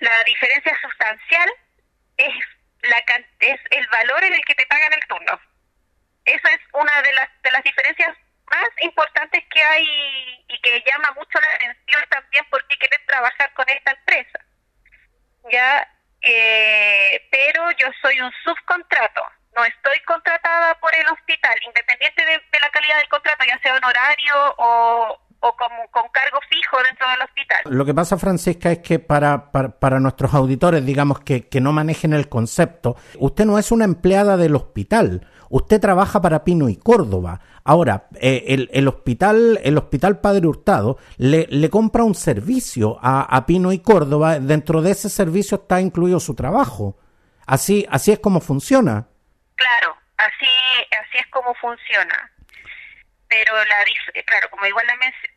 La 0.03 0.21
diferencia 0.25 0.77
sustancial 0.83 1.49
es, 2.17 2.35
la, 2.83 2.99
es 3.39 3.61
el 3.71 3.87
valor 3.87 4.25
en 4.25 4.35
el 4.35 4.45
que 4.45 4.57
te 4.57 4.67
pagan 4.67 4.93
el 4.93 5.07
turno. 5.07 5.41
Esa 6.25 6.51
es 6.51 6.61
una 6.73 7.03
de 7.03 7.13
las, 7.13 7.29
de 7.41 7.53
las 7.53 7.63
diferencias 7.63 8.17
más 8.51 8.69
importantes 8.81 9.45
que 9.49 9.63
hay 9.63 10.45
y 10.49 10.61
que 10.61 10.83
llama 10.85 11.13
mucho 11.15 11.39
la 11.41 11.55
atención 11.55 12.03
también 12.11 12.45
porque 12.51 12.77
quieres 12.79 13.07
trabajar 13.07 13.53
con 13.55 13.69
esta 13.69 13.93
empresa. 13.93 14.41
Ya, 15.53 15.89
eh, 16.21 17.29
pero 17.31 17.71
yo 17.71 17.87
soy 18.01 18.21
un 18.21 18.33
subcontrato, 18.43 19.25
no 19.55 19.65
estoy 19.65 20.01
contratada 20.01 20.75
por 20.81 20.93
el 20.97 21.07
hospital, 21.11 21.57
independiente 21.63 22.27
de, 22.27 22.43
de 22.51 22.61
la 22.61 22.71
calidad 22.71 22.99
del 22.99 23.09
contrato, 23.09 23.45
ya 23.45 23.61
sea 23.61 23.77
honorario 23.77 24.55
o, 24.59 25.21
o 25.43 25.53
como 25.57 25.89
con 25.91 26.05
cargo 26.13 26.39
fijo 26.49 26.77
dentro 26.87 27.09
del 27.11 27.23
hospital. 27.23 27.61
Lo 27.65 27.85
que 27.85 27.93
pasa, 27.93 28.17
Francisca, 28.17 28.71
es 28.71 28.79
que 28.79 29.01
para, 29.01 29.51
para, 29.51 29.99
nuestros 29.99 30.33
auditores, 30.35 30.87
digamos, 30.87 31.21
que, 31.21 31.49
que 31.49 31.61
no 31.61 31.73
manejen 31.73 32.13
el 32.13 32.29
concepto, 32.29 32.97
usted 33.19 33.45
no 33.45 33.59
es 33.59 33.73
una 33.73 33.85
empleada 33.85 34.37
del 34.37 34.55
hospital, 34.55 35.27
usted 35.49 35.81
trabaja 35.81 36.21
para 36.21 36.45
Pino 36.45 36.69
y 36.69 36.77
Córdoba. 36.77 37.41
Ahora, 37.65 38.07
eh, 38.21 38.45
el, 38.49 38.71
el, 38.73 38.87
hospital, 38.87 39.59
el 39.65 39.79
hospital 39.79 40.21
Padre 40.21 40.47
Hurtado 40.47 40.99
le, 41.17 41.49
le 41.51 41.71
compra 41.71 42.05
un 42.05 42.15
servicio 42.15 42.99
a, 43.03 43.23
a, 43.23 43.45
Pino 43.45 43.73
y 43.73 43.81
Córdoba. 43.81 44.39
Dentro 44.39 44.81
de 44.81 44.93
ese 44.93 45.09
servicio 45.09 45.57
está 45.63 45.81
incluido 45.81 46.21
su 46.21 46.35
trabajo. 46.35 46.97
Así, 47.47 47.85
así 47.91 48.13
es 48.13 48.21
como 48.21 48.41
funciona. 48.41 49.09
Claro, 49.57 49.97
así, 50.17 50.47
así 50.93 51.19
es 51.19 51.27
como 51.33 51.53
funciona 51.55 52.31
pero 53.33 53.65
la 53.65 53.85
claro 54.27 54.51
como 54.51 54.67
igual 54.67 54.87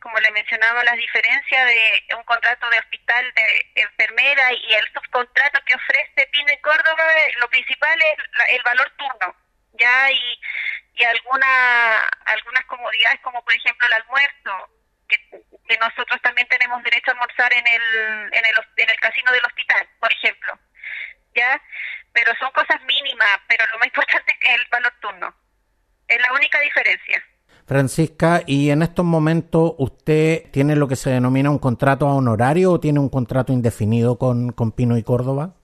como 0.01 0.19
le 0.19 0.29
mencionaba 0.31 0.83
las 0.83 0.97
diferencias 0.97 1.65
de 1.65 2.15
un 2.17 2.23
contrato 2.23 2.69
de 2.69 2.79
hospital 2.79 3.33
de 3.33 3.71
enfermera 3.75 4.51
y 4.51 4.73
el 4.73 4.85
subcontrato 4.91 5.63
que 5.65 5.75
ofrece 5.75 6.27
Pino 6.27 6.51
y 6.51 6.57
Córdoba 6.57 7.05
lo 7.39 7.49
principal 7.49 7.97
es 8.01 8.17
el 8.49 8.61
valor 8.63 8.91
turno 8.97 9.33
ya 9.79 10.11
y, 10.11 10.39
y 10.95 11.03
alguna 11.05 11.99
algunas 12.25 12.65
comodidades 12.65 13.21
como 13.21 13.41
por 13.45 13.53
ejemplo 13.53 13.87
el 13.87 13.93
almuerzo 13.93 14.69
que, 15.07 15.17
que 15.65 15.77
nosotros 15.77 16.21
también 16.21 16.49
tenemos 16.49 16.83
derecho 16.83 17.11
a 17.11 17.13
almorzar 17.13 17.53
en 17.53 17.65
el 17.65 18.33
en 18.33 18.45
el 18.45 18.55
en 18.75 18.89
el 18.89 18.99
casino 18.99 19.31
del 19.31 19.45
hospital 19.45 19.87
por 20.01 20.11
ejemplo 20.11 20.59
ya 21.33 21.61
pero 22.11 22.35
son 22.39 22.51
cosas 22.51 22.81
mínimas 22.81 23.39
pero 23.47 23.65
lo 23.67 23.79
más 23.79 23.87
importante 23.93 24.37
es 24.41 24.49
el 24.59 24.67
valor 24.69 24.93
turno. 24.99 25.33
Es 26.09 26.19
la 26.19 26.33
única 26.33 26.59
diferencia 26.59 27.23
Francisca, 27.67 28.41
¿y 28.45 28.69
en 28.69 28.83
estos 28.83 29.03
momentos 29.03 29.73
usted 29.79 30.51
tiene 30.51 30.75
lo 30.75 30.87
que 30.87 30.95
se 30.95 31.09
denomina 31.09 31.49
un 31.49 31.57
contrato 31.57 32.07
a 32.07 32.13
honorario 32.13 32.71
o 32.71 32.79
tiene 32.79 32.99
un 32.99 33.09
contrato 33.09 33.51
indefinido 33.53 34.19
con, 34.19 34.51
con 34.51 34.71
Pino 34.71 34.97
y 34.97 35.03
Córdoba? 35.03 35.55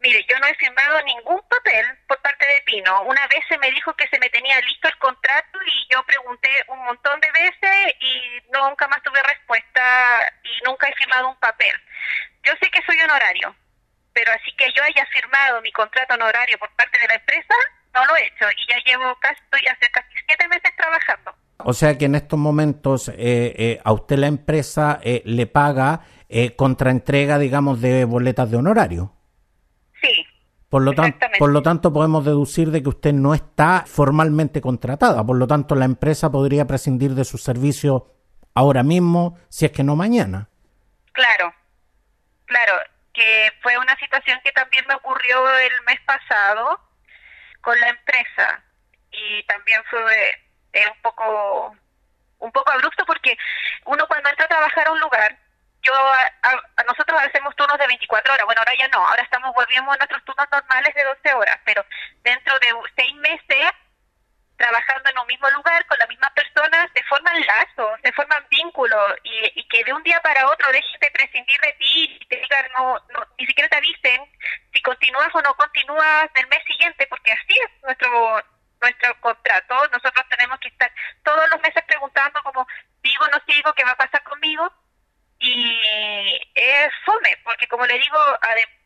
Mire, 0.00 0.24
yo 0.30 0.38
no 0.38 0.46
he 0.46 0.54
firmado 0.54 1.02
ningún 1.02 1.40
papel 1.48 1.84
por 2.06 2.22
parte 2.22 2.46
de 2.46 2.62
Pino. 2.64 3.02
Una 3.02 3.26
vez 3.26 3.40
se 3.48 3.58
me 3.58 3.72
dijo 3.72 3.92
que 3.94 4.06
se 4.06 4.20
me 4.20 4.30
tenía 4.30 4.60
listo 4.60 4.86
el 4.86 4.96
contrato 4.98 5.58
y 5.66 5.92
yo 5.92 6.00
pregunté 6.04 6.48
un 6.68 6.78
montón 6.84 7.18
de 7.20 7.32
veces 7.32 7.94
y 7.98 8.40
nunca 8.52 8.86
más 8.86 9.02
tuve 9.02 9.20
respuesta 9.24 10.32
y 10.44 10.64
nunca 10.64 10.88
he 10.88 10.94
firmado 10.94 11.30
un 11.30 11.36
papel. 11.40 11.74
Yo 12.44 12.52
sé 12.62 12.70
que 12.70 12.84
soy 12.86 13.00
honorario, 13.00 13.52
pero 14.12 14.30
así 14.32 14.54
que 14.56 14.72
yo 14.72 14.82
haya 14.84 15.04
firmado 15.06 15.60
mi 15.60 15.72
contrato 15.72 16.14
honorario 16.14 16.56
por 16.58 16.70
parte 16.76 17.00
de 17.00 17.08
la 17.08 17.14
empresa, 17.14 17.54
no 17.96 18.06
lo 18.06 18.16
he 18.16 18.26
hecho 18.26 18.44
y 18.56 18.70
ya 18.70 18.76
llevo 18.84 19.14
casi, 19.20 19.40
estoy 19.42 19.60
hace 19.68 19.90
casi 19.90 20.08
siete 20.26 20.48
meses 20.48 20.70
trabajando. 20.76 21.34
O 21.58 21.72
sea 21.72 21.96
que 21.96 22.04
en 22.04 22.14
estos 22.14 22.38
momentos 22.38 23.08
eh, 23.08 23.14
eh, 23.16 23.80
a 23.82 23.92
usted 23.92 24.18
la 24.18 24.26
empresa 24.26 25.00
eh, 25.02 25.22
le 25.24 25.46
paga 25.46 26.00
contraentrega, 26.56 27.38
digamos, 27.38 27.80
de 27.80 28.04
boletas 28.04 28.50
de 28.50 28.56
honorario. 28.56 29.12
Sí. 30.02 30.26
Por 30.68 30.82
lo, 30.82 30.92
tanto, 30.92 31.26
por 31.38 31.50
lo 31.50 31.62
tanto, 31.62 31.92
podemos 31.92 32.24
deducir 32.24 32.72
de 32.72 32.82
que 32.82 32.88
usted 32.88 33.12
no 33.12 33.32
está 33.32 33.84
formalmente 33.86 34.60
contratada. 34.60 35.24
Por 35.24 35.36
lo 35.36 35.46
tanto, 35.46 35.76
la 35.76 35.84
empresa 35.84 36.28
podría 36.30 36.66
prescindir 36.66 37.14
de 37.14 37.24
su 37.24 37.38
servicio 37.38 38.12
ahora 38.54 38.82
mismo, 38.82 39.38
si 39.48 39.66
es 39.66 39.70
que 39.70 39.84
no 39.84 39.94
mañana. 39.94 40.48
Claro, 41.12 41.54
claro, 42.44 42.72
que 43.14 43.52
fue 43.62 43.78
una 43.78 43.96
situación 43.96 44.40
que 44.42 44.50
también 44.50 44.84
me 44.88 44.96
ocurrió 44.96 45.48
el 45.58 45.72
mes 45.86 46.00
pasado 46.04 46.80
con 47.66 47.80
la 47.80 47.88
empresa 47.88 48.62
y 49.10 49.42
también 49.42 49.82
fue 49.90 50.30
eh, 50.72 50.86
un 50.86 51.02
poco 51.02 51.76
un 52.38 52.52
poco 52.52 52.70
abrupto 52.70 53.04
porque 53.04 53.36
uno 53.86 54.06
cuando 54.06 54.30
entra 54.30 54.44
a 54.44 54.48
trabajar 54.48 54.86
a 54.86 54.92
un 54.92 55.00
lugar 55.00 55.36
yo 55.82 55.92
a, 55.92 56.84
nosotros 56.84 57.20
hacemos 57.20 57.56
turnos 57.56 57.76
de 57.76 57.88
24 57.88 58.34
horas 58.34 58.46
bueno 58.46 58.60
ahora 58.60 58.72
ya 58.78 58.86
no 58.86 59.04
ahora 59.04 59.20
estamos 59.20 59.52
volviendo 59.52 59.90
a 59.90 59.96
nuestros 59.96 60.24
turnos 60.24 60.46
normales 60.48 60.94
de 60.94 61.02
12 61.02 61.34
horas 61.34 61.58
pero 61.64 61.84
dentro 62.22 62.56
de 62.60 62.68
seis 62.94 63.14
meses 63.16 63.72
trabajando 64.56 65.10
en 65.10 65.18
un 65.18 65.26
mismo 65.26 65.50
lugar 65.50 65.84
con 65.86 65.98
la 65.98 66.06
misma 66.06 66.32
persona 66.34 66.88
se 66.94 67.02
forman 67.04 67.40
lazos 67.46 68.00
se 68.02 68.12
forman 68.12 68.44
vínculos 68.50 69.14
y, 69.22 69.60
y 69.60 69.68
que 69.68 69.84
de 69.84 69.92
un 69.92 70.02
día 70.02 70.20
para 70.20 70.48
otro 70.48 70.70
dejes 70.72 71.00
de 71.00 71.10
prescindir 71.10 71.60
de 71.60 71.72
ti 71.74 72.18
y 72.20 72.26
te 72.26 72.36
digan 72.36 72.66
no, 72.76 72.94
no 73.10 73.26
ni 73.38 73.46
siquiera 73.46 73.68
te 73.68 73.76
avisen 73.76 74.20
si 74.72 74.82
continúas 74.82 75.34
o 75.34 75.42
no 75.42 75.54
continúas 75.54 76.28
el 76.34 76.46
mes 76.48 76.64
siguiente 76.66 77.06
porque 77.08 77.32
así 77.32 77.54
es 77.58 77.82
nuestro 77.82 78.42
nuestro 78.80 79.20
contrato, 79.20 79.74
nosotros 79.90 80.24
tenemos 80.28 80.58
que 80.60 80.68
estar 80.68 80.92
todos 81.24 81.48
los 81.50 81.60
meses 81.62 81.82
preguntando 81.86 82.42
como 82.42 82.66
sigo, 83.02 83.26
no 83.28 83.40
sigo, 83.48 83.72
qué 83.72 83.84
va 83.84 83.92
a 83.92 83.96
pasar 83.96 84.22
conmigo 84.22 84.70
y 85.38 85.78
es 86.54 86.92
fome, 87.04 87.36
porque 87.44 87.68
como 87.68 87.86
le 87.86 87.98
digo, 87.98 88.18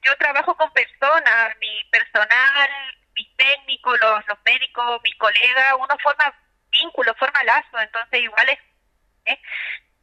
yo 0.03 0.17
trabajo 0.17 0.55
con 0.57 0.73
personas, 0.73 1.57
mi 1.59 1.85
personal, 1.91 2.71
mis 3.15 3.37
técnicos, 3.37 3.99
los, 4.01 4.27
los 4.27 4.39
médicos, 4.45 5.01
mis 5.03 5.15
colegas, 5.17 5.75
uno 5.79 5.97
forma 6.03 6.35
vínculos, 6.71 7.17
forma 7.19 7.45
lazos, 7.45 7.83
entonces 7.83 8.21
igual 8.21 8.49
es, 8.49 8.59
¿eh? 9.27 9.41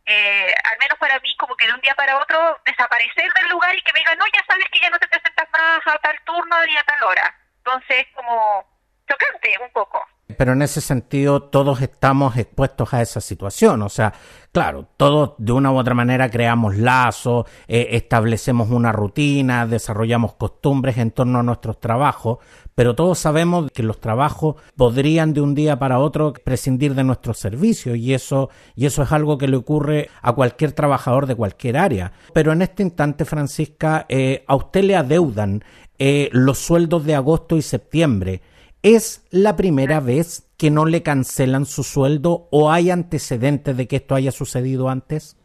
eh, 0.06 0.54
al 0.64 0.78
menos 0.80 0.98
para 1.00 1.20
mí, 1.20 1.36
como 1.38 1.56
que 1.56 1.68
de 1.68 1.74
un 1.74 1.82
día 1.82 1.96
para 1.96 2.18
otro 2.18 2.60
desaparecer 2.66 3.32
del 3.34 3.50
lugar 3.50 3.76
y 3.76 3.82
que 3.82 3.94
me 3.94 4.00
digan, 4.00 4.18
no, 4.18 4.26
ya 4.34 4.44
sabes 4.48 4.66
que 4.72 4.80
ya 4.80 4.90
no 4.90 5.00
te 5.00 5.08
presentas 5.08 5.48
más 5.52 5.82
a 5.86 5.98
tal 6.00 6.18
turno 6.26 6.66
ni 6.66 6.78
a 6.78 6.84
tal 6.84 7.04
hora. 7.04 7.36
Entonces, 7.58 8.08
como 8.14 8.66
chocante 9.08 9.56
un 9.62 9.72
poco. 9.72 10.06
Pero 10.38 10.54
en 10.54 10.62
ese 10.62 10.82
sentido 10.82 11.50
todos 11.50 11.82
estamos 11.82 12.38
expuestos 12.38 12.94
a 12.94 13.02
esa 13.02 13.22
situación, 13.22 13.82
o 13.82 13.90
sea, 13.90 14.14
claro, 14.58 14.88
todos 14.98 15.34
de 15.38 15.52
una 15.52 15.72
u 15.72 15.78
otra 15.78 15.94
manera 15.94 16.32
creamos 16.32 16.78
lazos, 16.78 17.46
eh, 17.68 17.90
establecemos 17.92 18.72
una 18.72 18.92
rutina, 18.92 19.68
desarrollamos 19.68 20.34
costumbres 20.34 20.98
en 20.98 21.12
torno 21.12 21.38
a 21.38 21.44
nuestros 21.44 21.80
trabajos, 21.80 22.40
pero 22.74 22.96
todos 22.96 23.20
sabemos 23.20 23.70
que 23.72 23.84
los 23.84 24.02
trabajos 24.02 24.56
podrían 24.76 25.36
de 25.36 25.42
un 25.42 25.54
día 25.54 25.78
para 25.78 26.00
otro 26.00 26.34
prescindir 26.34 26.96
de 26.96 27.04
nuestros 27.04 27.38
servicios 27.38 27.98
y 27.98 28.16
eso 28.16 28.50
y 28.76 28.88
eso 28.88 29.04
es 29.04 29.12
algo 29.12 29.38
que 29.38 29.48
le 29.48 29.58
ocurre 29.58 30.10
a 30.24 30.34
cualquier 30.34 30.72
trabajador 30.72 31.28
de 31.28 31.36
cualquier 31.36 31.78
área. 31.78 32.14
Pero 32.34 32.52
en 32.52 32.64
este 32.64 32.82
instante, 32.82 33.26
Francisca, 33.26 34.08
eh, 34.10 34.44
a 34.48 34.56
usted 34.56 34.86
le 34.86 34.96
adeudan 34.96 35.64
eh, 36.00 36.30
los 36.32 36.58
sueldos 36.58 37.06
de 37.06 37.14
agosto 37.14 37.58
y 37.58 37.62
septiembre. 37.62 38.42
¿Es 38.84 39.26
la 39.32 39.56
primera 39.56 40.00
vez 40.00 40.48
que 40.58 40.70
no 40.70 40.86
le 40.86 41.04
cancelan 41.04 41.66
su 41.66 41.84
sueldo 41.84 42.48
o 42.52 42.72
hay 42.72 42.92
antecedentes 42.92 43.76
de 43.76 43.88
que 43.88 43.98
esto 43.98 44.16
haya 44.16 44.32
sucedido 44.32 44.90
antes? 44.90 45.36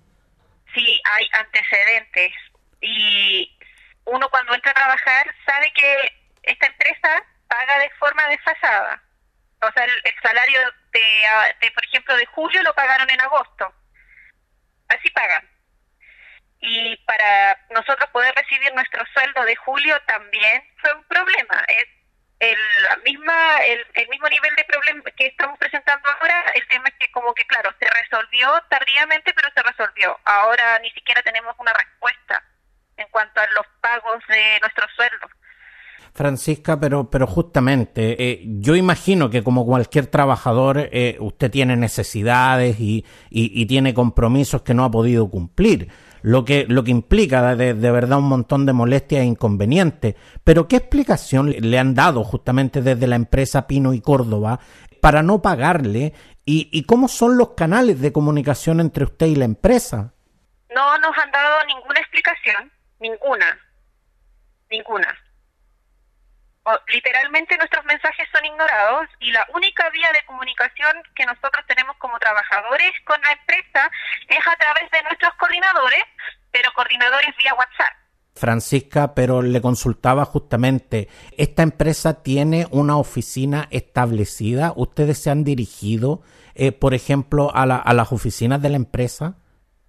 Sí, 0.75 1.01
hay 1.05 1.29
antecedentes. 1.33 2.33
Y 2.81 3.59
uno 4.05 4.29
cuando 4.31 4.55
entra 4.55 4.71
a 4.73 4.75
trabajar 4.75 5.35
sabe 5.47 5.73
que 5.75 6.13
esta 6.43 6.67
empresa 6.67 7.25
paga 7.49 7.79
de 7.79 7.91
forma 7.99 8.27
desfasada. 8.29 9.03
O 9.63 9.73
sea, 9.73 9.85
el, 9.85 10.15
salario 10.23 10.61
de, 10.93 11.71
por 11.71 11.85
ejemplo, 11.85 12.17
de 12.17 12.27
julio 12.27 12.63
lo 12.63 12.75
pagaron 12.75 13.09
en 13.09 13.21
agosto. 13.21 13.73
Así 14.89 15.09
pagan. 15.11 15.49
Y 16.61 16.97
para 17.07 17.59
nosotros 17.71 18.09
poder 18.11 18.35
recibir 18.35 18.73
nuestro 18.75 19.05
sueldo 19.13 19.45
de 19.45 19.57
julio 19.57 20.01
también 20.07 20.65
fue 20.81 20.93
un 20.95 21.05
problema. 21.05 21.65
Es 21.69 21.87
el, 22.43 22.59
la 22.83 22.97
misma, 23.05 23.59
el, 23.65 23.79
el 23.95 24.09
mismo 24.09 24.29
nivel 24.29 24.55
de 24.57 24.65
problema 24.65 25.03
que 25.17 25.27
estamos 25.27 25.57
presentando 25.59 26.09
ahora, 26.09 26.45
el 26.57 26.67
tema 26.67 26.89
es 26.89 26.95
que 26.99 27.13
como 27.13 27.33
que 27.35 27.45
claro, 27.45 27.71
se 27.79 27.87
resolvió 27.87 28.51
tardíamente, 28.69 29.33
pero 29.33 29.49
se 29.55 29.63
resolvió. 29.63 30.19
Ahora 30.25 30.81
ni 30.81 30.91
siquiera 30.91 31.23
tenemos 31.23 31.55
una 31.59 31.73
respuesta 31.73 32.43
en 32.97 33.07
cuanto 33.11 33.41
a 33.41 33.47
los 33.55 33.67
pagos 33.81 34.23
de 34.29 34.59
nuestros 34.61 34.91
sueldos. 34.97 35.31
Francisca, 36.15 36.79
pero, 36.79 37.09
pero 37.09 37.29
justamente, 37.29 38.17
eh, 38.19 38.43
yo 38.45 38.75
imagino 38.75 39.31
que 39.31 39.45
como 39.45 39.65
cualquier 39.65 40.09
trabajador, 40.09 40.89
eh, 40.93 41.17
usted 41.21 41.51
tiene 41.51 41.77
necesidades 41.77 42.79
y, 42.81 43.07
y, 43.31 43.65
tiene 43.67 43.95
compromisos 43.95 44.63
que 44.63 44.75
no 44.75 44.85
ha 44.85 44.91
podido 44.91 45.31
cumplir 45.31 45.89
lo 46.23 46.45
que, 46.45 46.67
lo 46.69 46.85
que 46.85 46.91
implica 46.91 47.55
de, 47.55 47.73
verdad 47.75 48.19
un 48.19 48.29
montón 48.29 48.67
de 48.67 48.73
molestias 48.73 49.23
e 49.23 49.27
inconvenientes. 49.27 50.15
Pero 50.45 50.69
¿qué 50.69 50.77
explicación 50.77 51.51
le 51.51 51.79
han 51.79 51.95
dado 51.95 52.25
justamente 52.25 52.83
desde 52.83 53.07
la 53.07 53.17
empresa 53.17 53.67
Pino 53.67 53.93
y 53.93 54.01
Córdoba 54.01 54.61
para 55.01 55.23
no 55.23 55.43
pagarle? 55.43 56.15
¿Y, 56.45 56.69
y 56.73 56.85
cómo 56.85 57.09
son 57.09 57.37
los 57.37 57.51
canales 57.51 58.01
de 58.01 58.13
comunicación 58.13 58.81
entre 58.81 59.05
usted 59.05 59.27
y 59.27 59.37
la 59.37 59.45
empresa? 59.45 60.13
No 60.75 60.99
nos 60.99 61.17
han 61.19 61.31
dado 61.31 61.67
ninguna 61.67 62.01
explicación, 62.01 62.73
ninguna, 62.99 63.59
ninguna 64.71 65.22
literalmente 66.89 67.57
nuestros 67.57 67.85
mensajes 67.85 68.29
son 68.33 68.45
ignorados 68.45 69.09
y 69.21 69.33
la 69.33 69.47
única 69.55 69.89
vía 69.91 70.09
de 70.13 70.25
comunicación 70.27 71.03
que 71.15 71.27
nosotros 71.27 71.65
tenemos 71.67 71.97
como 71.97 72.19
trabajadores 72.19 72.93
con 73.05 73.21
la 73.21 73.33
empresa 73.33 73.91
es 74.29 74.47
a 74.47 74.57
través 74.57 74.91
de 74.91 75.03
nuestros 75.03 75.35
coordinadores, 75.35 76.05
pero 76.51 76.71
coordinadores 76.75 77.37
vía 77.37 77.55
WhatsApp. 77.55 78.03
Francisca, 78.35 79.15
pero 79.15 79.43
le 79.43 79.61
consultaba 79.61 80.25
justamente, 80.25 81.09
¿esta 81.37 81.63
empresa 81.63 82.23
tiene 82.23 82.67
una 82.71 82.97
oficina 82.97 83.69
establecida? 83.71 84.73
¿Ustedes 84.75 85.23
se 85.23 85.31
han 85.31 85.45
dirigido, 85.45 86.23
eh, 86.55 86.73
por 86.73 86.95
ejemplo, 86.95 87.51
a, 87.55 87.63
a, 87.63 87.93
las 87.95 88.13
oficinas 88.13 88.63
de 88.63 88.71
la 88.71 88.77
empresa? 88.77 89.35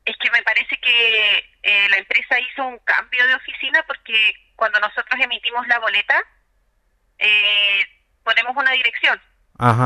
Es 0.05 0.15
que 0.17 0.29
me 0.31 0.43
parece 0.43 0.77
que 0.77 1.37
eh, 1.63 1.89
la 1.89 1.97
empresa 1.97 2.39
hizo 2.39 2.67
un 2.67 2.77
cambio 2.79 3.25
de 3.25 3.35
oficina 3.35 3.83
porque 3.87 4.33
cuando 4.55 4.79
nosotros 4.81 5.19
emitimos 5.21 5.65
la 5.67 5.79
boleta, 5.79 6.21
eh, 7.23 7.85
ponemos 8.23 8.55
una 8.55 8.71
dirección, 8.71 9.19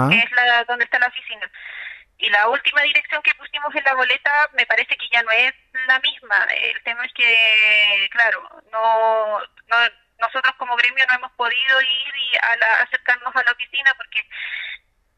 que 0.09 0.17
es 0.17 0.31
la 0.31 0.63
donde 0.65 0.85
está 0.85 0.97
la 0.99 1.07
oficina. 1.07 1.49
Y 2.17 2.29
la 2.29 2.49
última 2.49 2.81
dirección 2.81 3.21
que 3.21 3.35
pusimos 3.35 3.73
en 3.75 3.83
la 3.83 3.93
boleta 3.93 4.49
me 4.53 4.65
parece 4.65 4.97
que 4.97 5.07
ya 5.13 5.21
no 5.21 5.29
es 5.31 5.53
la 5.85 5.99
misma. 5.99 6.47
El 6.49 6.81
tema 6.81 7.05
es 7.05 7.13
que, 7.13 8.09
claro, 8.11 8.41
no, 8.71 9.39
no 9.39 9.77
nosotros 10.19 10.55
como 10.57 10.75
gremio 10.77 11.05
no 11.07 11.13
hemos 11.13 11.31
podido 11.33 11.81
ir 11.81 12.15
y 12.15 12.35
a 12.37 12.81
acercarnos 12.81 13.35
a 13.35 13.43
la 13.43 13.51
oficina 13.51 13.93
porque 13.97 14.27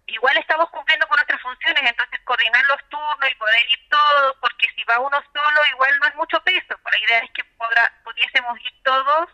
igual 0.08 0.38
estamos 0.38 0.70
cumpliendo 0.72 1.08
con 1.08 1.16
nuestras 1.16 1.42
funciones, 1.42 1.84
entonces 1.90 2.20
coordinar 2.26 2.66
los 2.66 2.90
turnos 2.90 3.32
y 3.32 3.36
poder 3.36 3.64
ir 3.70 3.90
todos, 3.90 4.36
porque 4.42 4.68
si 4.76 4.84
va 4.84 5.00
uno 5.00 5.24
solo 5.34 5.62
igual 5.72 5.98
no 6.00 6.08
es 6.08 6.16
mucho 6.16 6.44
peso. 6.44 6.76
Pues 6.84 7.00
la 7.00 7.06
idea 7.06 7.20
es 7.20 7.32
que 7.32 7.46
podrá, 7.56 7.94
pudiésemos 8.04 8.60
ir 8.60 8.84
todos 8.84 9.30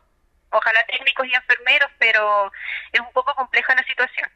ojalá 0.57 0.83
técnicos 0.85 1.27
y 1.27 1.33
enfermeros, 1.33 1.91
pero 1.99 2.51
es 2.91 2.99
un 2.99 3.11
poco 3.13 3.33
compleja 3.35 3.75
la 3.75 3.83
situación. 3.83 4.29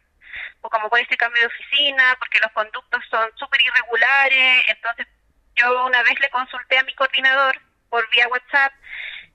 O 0.61 0.69
como 0.69 0.89
puede 0.89 1.05
ser 1.07 1.17
cambio 1.17 1.41
de 1.41 1.47
oficina, 1.47 2.15
porque 2.19 2.39
los 2.39 2.51
conductos 2.51 3.03
son 3.09 3.29
súper 3.35 3.61
irregulares, 3.61 4.63
entonces 4.67 5.07
yo 5.55 5.85
una 5.85 6.03
vez 6.03 6.19
le 6.19 6.29
consulté 6.29 6.77
a 6.77 6.83
mi 6.83 6.93
coordinador 6.95 7.59
por 7.89 8.09
vía 8.11 8.27
WhatsApp 8.27 8.73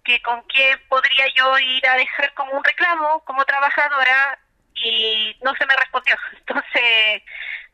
que 0.05 0.21
con 0.23 0.47
qué 0.49 0.79
podría 0.89 1.27
yo 1.35 1.59
ir 1.59 1.87
a 1.89 1.97
dejar 1.97 2.33
como 2.35 2.53
un 2.53 2.65
reclamo 2.65 3.25
como 3.25 3.45
trabajadora 3.45 4.39
y 4.75 5.37
no 5.43 5.55
se 5.57 5.67
me 5.67 5.77
respondió. 5.77 6.17
Entonces, 6.39 7.23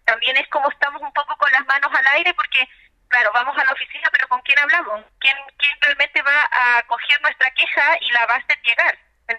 también 0.05 0.37
es 0.37 0.49
como 0.49 0.71
estamos 0.71 1.03
un 1.03 1.13
poco 1.13 1.37
con 1.37 1.51
las 1.51 1.67
manos 1.67 1.91
al 1.93 2.07
aire 2.17 2.33
porque 2.35 2.69
claro, 3.11 3.31
vamos 3.35 3.55
a 3.59 3.65
la 3.65 3.73
oficina, 3.73 4.09
pero 4.11 4.27
¿con 4.29 4.41
quién 4.41 4.59
hablamos? 4.59 5.05
¿Quién, 5.19 5.37
quién 5.59 5.73
realmente 5.83 6.23
va 6.23 6.49
a 6.51 6.83
coger 6.87 7.21
nuestra 7.21 7.51
queja 7.51 7.99
y 8.01 8.11
la 8.13 8.27
va 8.27 8.35
a 8.35 8.39
hacer 8.39 8.57
llegar? 8.63 8.99
¿Me? 9.29 9.37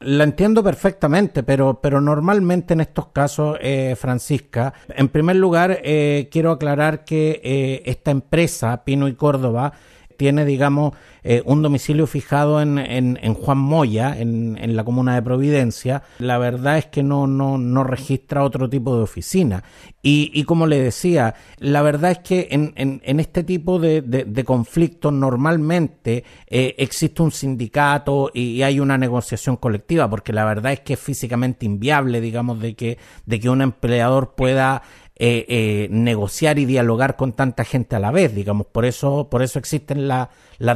La 0.00 0.24
entiendo 0.24 0.62
perfectamente, 0.62 1.42
pero, 1.42 1.80
pero 1.80 2.00
normalmente 2.00 2.74
en 2.74 2.80
estos 2.80 3.06
casos, 3.08 3.56
eh, 3.60 3.96
Francisca, 3.96 4.74
en 4.88 5.08
primer 5.08 5.36
lugar, 5.36 5.80
eh, 5.82 6.28
quiero 6.30 6.50
aclarar 6.50 7.04
que 7.04 7.40
eh, 7.42 7.82
esta 7.86 8.10
empresa, 8.10 8.84
Pino 8.84 9.08
y 9.08 9.14
Córdoba, 9.14 9.72
tiene, 10.18 10.44
digamos, 10.44 10.94
eh, 11.24 11.42
un 11.46 11.62
domicilio 11.62 12.06
fijado 12.06 12.60
en, 12.60 12.78
en, 12.78 13.34
Juan 13.34 13.58
Moya, 13.58 14.14
en, 14.18 14.58
en, 14.60 14.76
la 14.76 14.84
comuna 14.84 15.14
de 15.14 15.22
Providencia, 15.22 16.02
la 16.18 16.38
verdad 16.38 16.78
es 16.78 16.86
que 16.86 17.02
no, 17.02 17.26
no, 17.26 17.58
no 17.58 17.82
registra 17.82 18.44
otro 18.44 18.68
tipo 18.68 18.96
de 18.96 19.02
oficina. 19.02 19.64
Y, 20.02 20.30
y 20.34 20.44
como 20.44 20.66
le 20.66 20.78
decía, 20.78 21.34
la 21.58 21.80
verdad 21.82 22.10
es 22.10 22.18
que 22.18 22.48
en, 22.50 22.74
en 22.76 23.20
este 23.20 23.42
tipo 23.42 23.78
de, 23.78 24.02
de, 24.02 24.44
conflictos 24.44 25.12
normalmente 25.12 26.24
eh, 26.46 26.74
existe 26.78 27.22
un 27.22 27.32
sindicato 27.32 28.30
y, 28.32 28.62
hay 28.62 28.80
una 28.80 28.98
negociación 28.98 29.56
colectiva, 29.56 30.08
porque 30.08 30.32
la 30.32 30.44
verdad 30.44 30.72
es 30.72 30.80
que 30.80 30.94
es 30.94 31.00
físicamente 31.00 31.66
inviable, 31.66 32.20
digamos, 32.20 32.60
de 32.60 32.74
que, 32.74 32.98
de 33.26 33.40
que 33.40 33.48
un 33.48 33.62
empleador 33.62 34.34
pueda 34.34 34.82
eh, 35.16 35.46
eh, 35.48 35.88
negociar 35.92 36.58
y 36.58 36.64
dialogar 36.64 37.14
con 37.14 37.34
tanta 37.34 37.64
gente 37.64 37.94
a 37.94 38.00
la 38.00 38.10
vez, 38.10 38.34
digamos, 38.34 38.66
por 38.66 38.84
eso, 38.84 39.28
por 39.30 39.42
eso 39.42 39.60
existen 39.60 40.08
las 40.08 40.28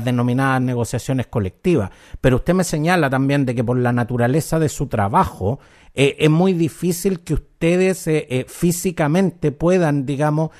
denominadas 0.04 0.62
negociaciones 0.62 1.26
colectivas. 1.26 1.90
Pero 2.20 2.36
usted 2.36 2.54
me 2.54 2.62
señala 2.62 3.10
también 3.10 3.44
de 3.44 3.56
que 3.56 3.64
por 3.64 3.76
la 3.76 3.92
naturaleza 3.92 4.60
de 4.60 4.68
su 4.68 4.86
trabajo 4.86 5.58
eh, 5.92 6.14
es 6.20 6.30
muy 6.30 6.52
difícil 6.52 7.24
que 7.24 7.34
ustedes 7.34 8.08
físicamente 8.46 9.50
puedan, 9.50 10.06
digamos, 10.06 10.50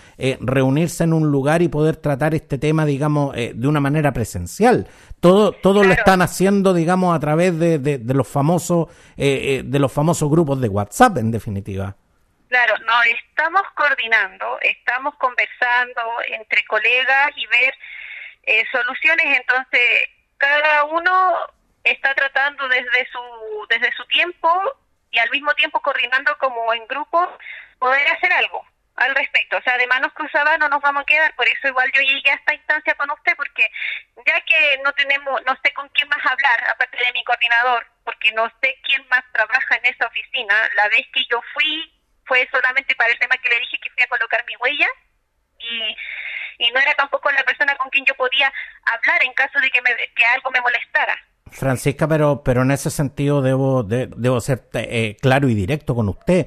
reunirse 0.40 1.04
en 1.04 1.12
un 1.12 1.30
lugar 1.30 1.62
y 1.62 1.68
poder 1.68 1.98
tratar 1.98 2.34
este 2.34 2.58
tema, 2.58 2.84
digamos, 2.84 3.36
de 3.36 3.68
una 3.68 3.78
manera 3.78 4.12
presencial. 4.12 4.88
Todo, 5.20 5.52
todo 5.52 5.84
lo 5.84 5.92
están 5.92 6.20
haciendo, 6.22 6.74
digamos, 6.74 7.14
a 7.14 7.20
través 7.20 7.56
de, 7.56 7.78
de 7.78 8.14
los 8.14 8.26
famosos, 8.26 8.88
de 9.16 9.78
los 9.78 9.92
famosos 9.92 10.28
grupos 10.28 10.60
de 10.60 10.68
WhatsApp, 10.68 11.18
en 11.18 11.30
definitiva. 11.30 11.96
Claro, 12.48 12.78
no, 12.78 13.02
estamos 13.02 13.62
coordinando, 13.74 14.58
estamos 14.62 15.14
conversando 15.16 16.02
entre 16.28 16.64
colegas 16.64 17.30
y 17.36 17.46
ver 17.46 17.74
eh, 18.44 18.64
soluciones, 18.72 19.36
entonces 19.36 20.08
cada 20.38 20.84
uno 20.84 21.36
está 21.84 22.14
tratando 22.14 22.66
desde 22.68 23.06
su 23.12 23.66
desde 23.68 23.92
su 23.92 24.04
tiempo 24.06 24.48
y 25.10 25.18
al 25.18 25.30
mismo 25.30 25.52
tiempo 25.54 25.80
coordinando 25.82 26.36
como 26.38 26.72
en 26.72 26.86
grupo 26.86 27.38
poder 27.78 28.08
hacer 28.08 28.32
algo 28.32 28.64
al 28.96 29.14
respecto. 29.14 29.58
O 29.58 29.62
sea, 29.62 29.76
de 29.76 29.86
manos 29.86 30.12
cruzadas 30.14 30.58
no 30.58 30.70
nos 30.70 30.80
vamos 30.80 31.02
a 31.02 31.06
quedar, 31.06 31.34
por 31.36 31.46
eso 31.46 31.68
igual 31.68 31.90
yo 31.92 32.00
llegué 32.00 32.30
a 32.30 32.34
esta 32.34 32.54
instancia 32.54 32.94
con 32.94 33.10
usted, 33.10 33.36
porque 33.36 33.70
ya 34.26 34.40
que 34.40 34.80
no 34.82 34.92
tenemos, 34.94 35.40
no 35.44 35.56
sé 35.62 35.72
con 35.74 35.88
quién 35.90 36.08
más 36.08 36.24
hablar, 36.24 36.64
aparte 36.70 36.96
de 36.96 37.12
mi 37.12 37.22
coordinador, 37.24 37.86
porque 38.04 38.32
no 38.32 38.50
sé 38.62 38.76
quién 38.84 39.06
más 39.08 39.22
trabaja 39.32 39.76
en 39.76 39.86
esa 39.86 40.06
oficina, 40.06 40.54
la 40.74 40.88
vez 40.88 41.06
que 41.12 41.24
yo 41.30 41.40
fui 41.52 41.97
fue 42.28 42.46
solamente 42.52 42.94
para 42.94 43.10
el 43.10 43.18
tema 43.18 43.36
que 43.38 43.48
le 43.48 43.60
dije 43.60 43.78
que 43.82 43.90
fui 43.90 44.02
a 44.02 44.06
colocar 44.06 44.44
mi 44.46 44.54
huella 44.56 44.88
y, 45.58 46.66
y 46.66 46.70
no 46.70 46.78
era 46.78 46.94
tampoco 46.94 47.30
la 47.32 47.42
persona 47.42 47.74
con 47.76 47.88
quien 47.90 48.04
yo 48.04 48.14
podía 48.14 48.52
hablar 48.84 49.24
en 49.24 49.32
caso 49.32 49.58
de 49.58 49.70
que, 49.70 49.82
me, 49.82 49.90
que 50.14 50.24
algo 50.24 50.50
me 50.50 50.60
molestara. 50.60 51.18
Francisca, 51.50 52.06
pero, 52.06 52.42
pero 52.44 52.62
en 52.62 52.70
ese 52.70 52.90
sentido 52.90 53.42
debo, 53.42 53.82
debo 53.82 54.40
ser 54.40 54.68
eh, 54.74 55.16
claro 55.20 55.48
y 55.48 55.54
directo 55.54 55.94
con 55.94 56.08
usted. 56.08 56.46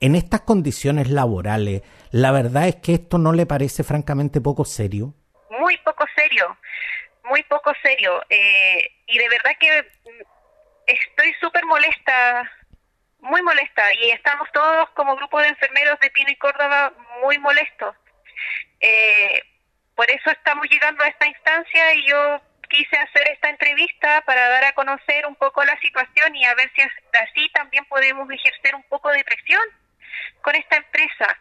En 0.00 0.14
estas 0.14 0.42
condiciones 0.42 1.08
laborales, 1.08 1.82
la 2.10 2.32
verdad 2.32 2.68
es 2.68 2.76
que 2.76 2.94
esto 2.94 3.18
no 3.18 3.32
le 3.32 3.46
parece 3.46 3.82
francamente 3.84 4.40
poco 4.40 4.64
serio. 4.64 5.14
Muy 5.48 5.78
poco 5.78 6.04
serio, 6.14 6.56
muy 7.24 7.42
poco 7.44 7.72
serio. 7.82 8.22
Eh, 8.28 8.84
y 9.06 9.18
de 9.18 9.28
verdad 9.28 9.52
que 9.58 9.90
estoy 10.86 11.32
súper 11.40 11.64
molesta 11.64 12.50
muy 13.22 13.40
molesta 13.42 13.94
y 13.94 14.10
estamos 14.10 14.48
todos 14.52 14.90
como 14.90 15.16
grupo 15.16 15.40
de 15.40 15.48
enfermeros 15.48 15.98
de 16.00 16.10
Pino 16.10 16.30
y 16.30 16.36
Córdoba 16.36 16.92
muy 17.22 17.38
molestos. 17.38 17.96
Eh, 18.80 19.42
por 19.94 20.10
eso 20.10 20.30
estamos 20.30 20.66
llegando 20.68 21.04
a 21.04 21.08
esta 21.08 21.26
instancia 21.26 21.94
y 21.94 22.06
yo 22.08 22.40
quise 22.68 22.96
hacer 22.96 23.28
esta 23.30 23.50
entrevista 23.50 24.22
para 24.22 24.48
dar 24.48 24.64
a 24.64 24.72
conocer 24.72 25.26
un 25.26 25.36
poco 25.36 25.62
la 25.62 25.78
situación 25.80 26.34
y 26.34 26.44
a 26.44 26.54
ver 26.54 26.70
si 26.74 26.82
así 26.82 27.48
también 27.50 27.84
podemos 27.84 28.28
ejercer 28.30 28.74
un 28.74 28.82
poco 28.84 29.10
de 29.10 29.22
presión 29.24 29.62
con 30.40 30.54
esta 30.56 30.76
empresa. 30.76 31.38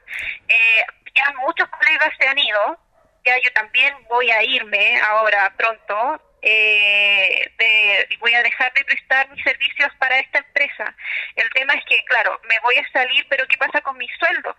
Eh, 0.47 0.85
ya 1.15 1.33
muchos 1.39 1.67
colegas 1.69 2.13
se 2.19 2.27
han 2.27 2.37
ido, 2.37 2.77
ya 3.25 3.37
yo 3.39 3.51
también 3.53 3.95
voy 4.07 4.29
a 4.29 4.43
irme 4.43 4.99
ahora 5.01 5.51
pronto, 5.57 6.21
eh, 6.41 7.51
de, 7.57 8.17
voy 8.19 8.33
a 8.33 8.43
dejar 8.43 8.73
de 8.73 8.83
prestar 8.85 9.29
mis 9.29 9.43
servicios 9.43 9.93
para 9.99 10.19
esta 10.19 10.39
empresa. 10.39 10.95
El 11.35 11.49
tema 11.51 11.73
es 11.73 11.83
que, 11.85 12.03
claro, 12.05 12.39
me 12.49 12.59
voy 12.59 12.77
a 12.77 12.91
salir, 12.91 13.25
pero 13.29 13.47
¿qué 13.47 13.57
pasa 13.57 13.81
con 13.81 13.97
mi 13.97 14.07
sueldo? 14.19 14.55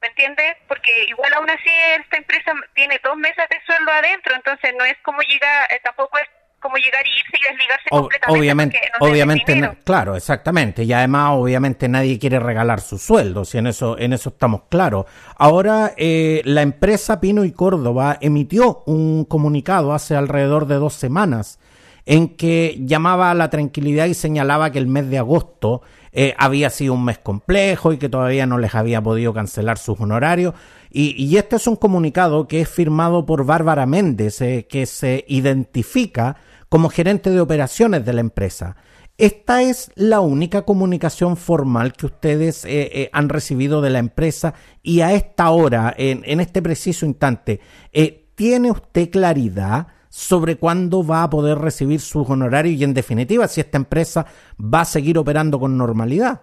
¿Me 0.00 0.08
entiendes? 0.08 0.56
Porque 0.68 1.04
igual 1.04 1.32
aún 1.34 1.50
así 1.50 1.70
esta 1.98 2.18
empresa 2.18 2.52
tiene 2.74 3.00
dos 3.02 3.16
meses 3.16 3.48
de 3.48 3.60
sueldo 3.64 3.90
adentro, 3.90 4.34
entonces 4.34 4.74
no 4.76 4.84
es 4.84 4.96
como 4.98 5.20
llegar, 5.22 5.72
eh, 5.72 5.80
tampoco 5.82 6.18
es 6.18 6.28
como 6.64 6.76
llegar 6.76 7.04
y 7.06 7.10
irse 7.10 7.36
y 7.38 7.52
desligarse 7.52 7.90
completamente. 7.90 8.40
Obviamente, 8.40 8.80
obviamente, 9.00 9.78
claro, 9.84 10.16
exactamente. 10.16 10.84
Y 10.84 10.92
además, 10.94 11.32
obviamente, 11.34 11.88
nadie 11.88 12.18
quiere 12.18 12.40
regalar 12.40 12.80
sus 12.80 13.02
sueldos, 13.02 13.54
y 13.54 13.58
en 13.58 13.66
eso, 13.66 13.98
en 13.98 14.14
eso 14.14 14.30
estamos 14.30 14.62
claros. 14.70 15.04
Ahora, 15.36 15.92
eh, 15.98 16.40
la 16.46 16.62
empresa 16.62 17.20
Pino 17.20 17.44
y 17.44 17.52
Córdoba 17.52 18.16
emitió 18.18 18.82
un 18.86 19.26
comunicado 19.26 19.92
hace 19.92 20.16
alrededor 20.16 20.66
de 20.66 20.76
dos 20.76 20.94
semanas 20.94 21.58
en 22.06 22.28
que 22.30 22.78
llamaba 22.80 23.30
a 23.30 23.34
la 23.34 23.50
tranquilidad 23.50 24.06
y 24.06 24.14
señalaba 24.14 24.70
que 24.70 24.78
el 24.78 24.86
mes 24.86 25.08
de 25.08 25.18
agosto 25.18 25.82
eh, 26.12 26.34
había 26.38 26.70
sido 26.70 26.94
un 26.94 27.04
mes 27.04 27.18
complejo 27.18 27.92
y 27.92 27.98
que 27.98 28.08
todavía 28.08 28.46
no 28.46 28.58
les 28.58 28.74
había 28.74 29.02
podido 29.02 29.34
cancelar 29.34 29.78
sus 29.78 30.00
honorarios. 30.00 30.54
Y, 30.96 31.36
este 31.36 31.56
es 31.56 31.66
un 31.66 31.74
comunicado 31.74 32.46
que 32.46 32.60
es 32.60 32.68
firmado 32.68 33.26
por 33.26 33.44
Bárbara 33.44 33.84
Méndez, 33.84 34.40
eh, 34.40 34.68
que 34.70 34.86
se 34.86 35.24
identifica 35.26 36.36
como 36.68 36.88
gerente 36.88 37.30
de 37.30 37.40
operaciones 37.40 38.04
de 38.04 38.12
la 38.12 38.20
empresa. 38.20 38.76
¿Esta 39.16 39.62
es 39.62 39.92
la 39.94 40.18
única 40.18 40.62
comunicación 40.62 41.36
formal 41.36 41.92
que 41.92 42.06
ustedes 42.06 42.64
eh, 42.64 42.90
eh, 42.92 43.10
han 43.12 43.28
recibido 43.28 43.80
de 43.80 43.90
la 43.90 44.00
empresa 44.00 44.54
y 44.82 45.02
a 45.02 45.12
esta 45.12 45.50
hora, 45.50 45.94
en, 45.96 46.40
este 46.40 46.60
preciso 46.60 47.06
instante, 47.06 47.60
eh, 47.92 48.26
¿tiene 48.34 48.72
usted 48.72 49.10
claridad 49.10 49.86
sobre 50.08 50.56
cuándo 50.56 51.06
va 51.06 51.22
a 51.22 51.30
poder 51.30 51.58
recibir 51.58 52.00
sus 52.00 52.28
honorarios 52.28 52.80
y, 52.80 52.82
en 52.82 52.94
definitiva, 52.94 53.46
si 53.46 53.60
esta 53.60 53.78
empresa 53.78 54.26
va 54.58 54.80
a 54.80 54.84
seguir 54.84 55.16
operando 55.16 55.60
con 55.60 55.78
normalidad? 55.78 56.42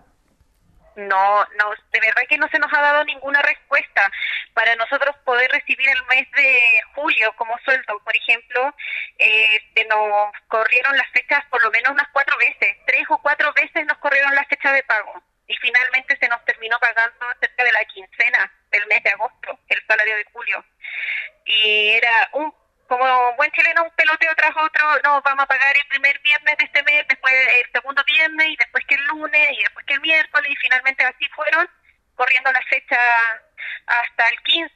No, 1.07 1.45
no, 1.57 1.71
de 1.91 1.99
verdad 1.99 2.23
que 2.29 2.37
no 2.37 2.47
se 2.49 2.59
nos 2.59 2.71
ha 2.73 2.81
dado 2.81 3.03
ninguna 3.05 3.41
respuesta 3.41 4.11
para 4.53 4.75
nosotros 4.75 5.15
poder 5.25 5.49
recibir 5.51 5.89
el 5.89 6.03
mes 6.05 6.29
de 6.31 6.81
julio 6.95 7.33
como 7.37 7.57
sueldo, 7.59 7.99
por 8.03 8.15
ejemplo, 8.15 8.75
eh, 9.17 9.61
nos 9.89 10.31
corrieron 10.47 10.95
las 10.97 11.09
fechas 11.11 11.43
por 11.49 11.63
lo 11.63 11.71
menos 11.71 11.91
unas 11.91 12.07
cuatro 12.13 12.37
veces, 12.37 12.77
tres 12.85 13.03
o 13.09 13.17
cuatro 13.17 13.51
veces 13.53 13.85
nos 13.85 13.97
corrieron 13.97 14.35
las 14.35 14.47
fechas 14.47 14.73
de 14.73 14.83
pago 14.83 15.21
y 15.47 15.55
finalmente 15.57 16.17
se 16.17 16.29
nos 16.29 16.43
terminó 16.45 16.79
pagando 16.79 17.25
cerca 17.39 17.63
de 17.63 17.71
la 17.71 17.85
quincena 17.85 18.51
del 18.71 18.87
mes 18.87 19.03
de 19.03 19.09
agosto, 19.09 19.59
el 19.67 19.85
salario 19.85 20.15
de 20.15 20.25
julio. 20.31 20.63
Y 21.45 21.89
era 21.89 22.29
un 22.33 22.53
como 22.91 23.35
buen 23.37 23.49
chileno, 23.51 23.85
un 23.85 23.91
peloteo 23.91 24.35
tras 24.35 24.51
otro, 24.51 24.99
no, 25.05 25.21
vamos 25.21 25.43
a 25.43 25.47
pagar 25.47 25.77
el 25.77 25.87
primer 25.87 26.19
viernes 26.19 26.57
de 26.57 26.65
este 26.65 26.83
mes, 26.83 27.07
después 27.07 27.33
el 27.33 27.71
segundo 27.71 28.03
viernes, 28.03 28.49
y 28.49 28.57
después 28.57 28.85
que 28.85 28.95
el 28.95 29.05
lunes, 29.05 29.47
y 29.53 29.63
después 29.63 29.85
que 29.85 29.93
el 29.93 30.01
miércoles, 30.01 30.51
y 30.51 30.55
finalmente 30.57 31.05
así 31.05 31.25
fueron, 31.33 31.69
corriendo 32.15 32.51
la 32.51 32.61
fecha 32.63 32.99
hasta 33.85 34.27
el 34.27 34.37
15. 34.41 34.71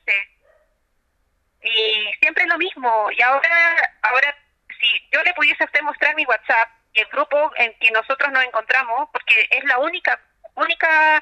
Y 1.63 2.13
siempre 2.21 2.43
es 2.43 2.49
lo 2.49 2.57
mismo, 2.57 3.11
y 3.11 3.21
ahora, 3.21 3.93
ahora, 4.03 4.33
si 4.79 5.09
yo 5.11 5.21
le 5.21 5.33
pudiese 5.33 5.63
a 5.63 5.65
usted 5.65 5.81
mostrar 5.81 6.15
mi 6.15 6.25
WhatsApp 6.25 6.69
y 6.93 7.01
el 7.01 7.07
grupo 7.07 7.51
en 7.57 7.77
que 7.79 7.91
nosotros 7.91 8.31
nos 8.31 8.45
encontramos, 8.45 9.09
porque 9.11 9.45
es 9.51 9.63
la 9.65 9.77
única, 9.79 10.17
única 10.55 11.21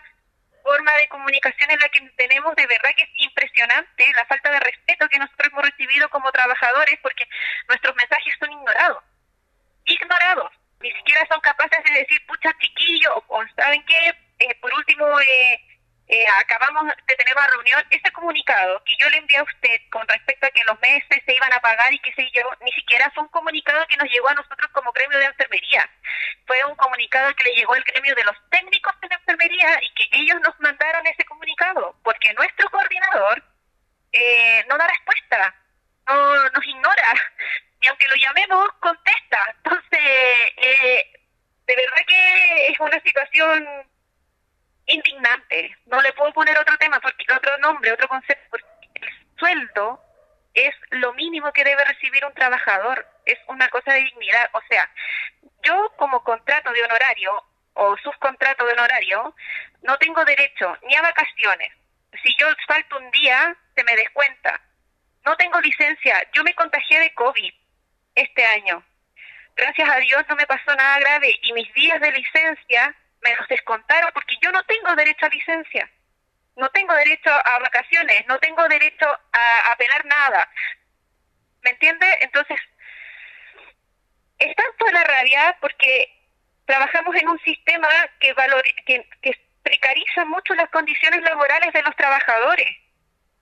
forma 0.63 0.91
de 0.93 1.07
comunicación 1.09 1.69
en 1.71 1.79
la 1.79 1.89
que 1.89 2.01
tenemos 2.17 2.55
de 2.55 2.65
verdad 2.65 2.89
que 2.95 3.03
es 3.03 3.09
impresionante 3.17 4.11
la 4.15 4.25
falta 4.25 4.51
de 4.51 4.59
respeto 4.61 5.09
que 5.09 5.19
nosotros 5.19 5.49
hemos 5.51 5.65
recibido 5.65 6.09
como 6.09 6.31
trabajadores 6.31 6.97
porque 7.01 7.27
nuestros 7.67 7.95
mensajes 7.95 8.33
son 8.39 8.51
ignorados. 8.51 9.03
Ignorados. 9.85 10.51
Ni 10.79 10.91
siquiera 10.91 11.25
son 11.29 11.39
capaces 11.41 11.83
de 11.83 11.99
decir, 11.99 12.25
pucha 12.25 12.51
chiquillo, 12.59 13.23
o, 13.27 13.43
¿saben 13.55 13.85
qué? 13.85 14.15
Eh, 14.39 14.55
por 14.59 14.73
último, 14.73 15.19
eh, 15.21 15.72
eh, 16.07 16.25
acabamos 16.39 16.85
de 17.07 17.15
tener 17.15 17.35
una 17.35 17.47
reunión, 17.47 17.83
ese 17.89 18.11
comunicado 18.11 18.83
que 18.83 18.95
yo 18.97 19.09
le 19.09 19.17
envié 19.17 19.37
a 19.37 19.43
usted 19.43 19.81
con 19.89 20.05
respecto 20.07 20.45
a 20.45 20.51
que 20.51 20.63
los 20.65 20.79
meses 20.81 21.23
se 21.25 21.33
iban 21.33 21.51
a 21.53 21.61
pagar 21.61 21.93
y 21.93 21.99
qué 21.99 22.13
sé 22.13 22.29
yo, 22.33 22.43
ni 22.61 22.71
siquiera 22.73 23.09
fue 23.11 23.23
un 23.23 23.29
comunicado 23.29 23.85
que 23.87 23.97
nos 23.97 24.09
llegó 24.09 24.27
a 24.27 24.33
nosotros 24.33 24.69
como 24.73 24.91
gremio 24.91 25.17
de 25.17 25.25
enfermería. 25.25 25.89
Fue 26.45 26.63
un 26.65 26.75
comunicado 26.75 27.33
que 27.35 27.45
le 27.45 27.55
llegó 27.55 27.73
al 27.73 27.83
gremio 27.83 28.15
de 28.15 28.23
los 28.25 28.35
técnicos 28.49 28.93
de 29.01 29.07
la 29.07 29.15
enfermería 29.15 29.79
y 29.81 29.93
que 29.93 30.19
ellos 30.19 30.41
nos 30.41 30.59
mandaron 30.59 31.07
ese 31.07 31.23
comunicado, 31.23 31.95
porque 32.03 32.33
nuestro 32.33 32.69
coordinador 32.69 33.43
eh, 34.11 34.65
no 34.69 34.77
da 34.77 34.87
respuesta, 34.87 35.55
no 36.07 36.49
nos 36.49 36.65
ignora, 36.65 37.13
y 37.81 37.87
aunque 37.87 38.07
lo 38.07 38.15
llamemos, 38.15 38.73
contesta. 38.79 39.55
Entonces, 39.63 39.99
eh, 40.57 41.13
de 41.65 41.75
verdad 41.75 42.05
que 42.07 42.67
es 42.67 42.79
una 42.79 42.99
situación 42.99 43.92
indignante. 44.87 45.77
No 45.85 46.01
le 46.01 46.13
puedo 46.13 46.33
poner 46.33 46.57
otro 46.57 46.77
tema, 46.77 46.99
porque 46.99 47.25
otro 47.33 47.57
nombre, 47.59 47.91
otro 47.91 48.07
concepto, 48.07 48.43
porque 48.49 48.65
el 48.95 49.37
sueldo 49.37 50.01
es 50.53 50.73
lo 50.91 51.13
mínimo 51.13 51.51
que 51.51 51.63
debe 51.63 51.83
recibir 51.85 52.25
un 52.25 52.33
trabajador, 52.33 53.07
es 53.25 53.37
una 53.47 53.69
cosa 53.69 53.93
de 53.93 54.01
dignidad. 54.01 54.49
O 54.53 54.61
sea, 54.69 54.89
yo 55.63 55.91
como 55.97 56.23
contrato 56.23 56.71
de 56.71 56.83
honorario 56.83 57.43
o 57.73 57.97
subcontrato 57.97 58.65
de 58.65 58.73
honorario 58.73 59.35
no 59.81 59.97
tengo 59.97 60.23
derecho 60.25 60.77
ni 60.83 60.95
a 60.95 61.01
vacaciones. 61.01 61.71
Si 62.23 62.35
yo 62.37 62.47
falto 62.67 62.97
un 62.97 63.09
día, 63.11 63.55
se 63.75 63.83
me 63.83 63.95
descuenta. 63.95 64.61
No 65.25 65.35
tengo 65.35 65.59
licencia. 65.61 66.21
Yo 66.33 66.43
me 66.43 66.53
contagié 66.53 66.99
de 66.99 67.13
COVID 67.13 67.53
este 68.15 68.45
año. 68.45 68.83
Gracias 69.55 69.89
a 69.89 69.97
Dios 69.97 70.23
no 70.29 70.35
me 70.35 70.45
pasó 70.45 70.75
nada 70.75 70.99
grave 70.99 71.39
y 71.41 71.53
mis 71.53 71.71
días 71.73 71.99
de 72.01 72.11
licencia 72.11 72.95
me 73.23 73.35
los 73.35 73.47
descontaron 73.47 74.11
porque 74.13 74.35
yo 74.41 74.51
no 74.51 74.63
tengo 74.63 74.95
derecho 74.95 75.25
a 75.25 75.29
licencia, 75.29 75.89
no 76.55 76.69
tengo 76.69 76.93
derecho 76.93 77.31
a 77.31 77.59
vacaciones, 77.59 78.25
no 78.27 78.37
tengo 78.39 78.67
derecho 78.67 79.07
a 79.31 79.71
apelar 79.71 80.05
nada. 80.05 80.49
¿Me 81.61 81.71
entiende? 81.71 82.05
Entonces, 82.21 82.59
es 84.39 84.55
tanto 84.55 84.91
la 84.91 85.03
rabia 85.03 85.57
porque 85.61 86.11
trabajamos 86.65 87.15
en 87.15 87.29
un 87.29 87.39
sistema 87.39 87.87
que, 88.19 88.35
que, 88.85 89.07
que 89.21 89.31
precariza 89.63 90.25
mucho 90.25 90.53
las 90.55 90.69
condiciones 90.69 91.21
laborales 91.21 91.73
de 91.73 91.81
los 91.81 91.95
trabajadores. 91.95 92.69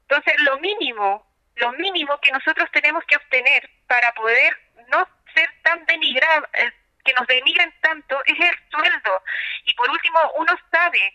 Entonces, 0.04 0.34
lo 0.42 0.60
mínimo, 0.60 1.26
lo 1.56 1.72
mínimo 1.74 2.20
que 2.20 2.32
nosotros 2.32 2.70
tenemos 2.72 3.04
que 3.06 3.16
obtener 3.16 3.70
para 3.88 4.14
poder 4.14 4.58
no 4.90 5.08
ser 5.34 5.50
tan 5.64 5.86
denigrados, 5.86 6.48
eh, 6.54 6.72
que 7.04 7.14
nos 7.14 7.28
denigren 7.28 7.74
tanto 7.82 8.20
es 8.26 8.40
el 8.40 8.56
sueldo. 8.70 9.24
Y 9.66 9.74
por 9.74 9.90
último, 9.90 10.20
uno 10.38 10.54
sabe 10.72 11.14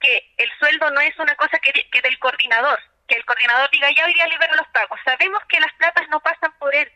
que 0.00 0.34
el 0.38 0.50
sueldo 0.58 0.90
no 0.90 1.00
es 1.00 1.18
una 1.18 1.34
cosa 1.36 1.58
que, 1.58 1.72
que 1.90 2.00
del 2.02 2.18
coordinador, 2.18 2.78
que 3.06 3.16
el 3.16 3.24
coordinador 3.24 3.70
diga 3.70 3.88
ya 3.90 4.06
hoy 4.06 4.14
día 4.14 4.26
libero 4.26 4.54
los 4.56 4.68
pagos. 4.68 4.98
Sabemos 5.04 5.40
que 5.48 5.60
las 5.60 5.72
platas 5.74 6.08
no 6.10 6.20
pasan 6.20 6.52
por 6.58 6.74
él, 6.74 6.90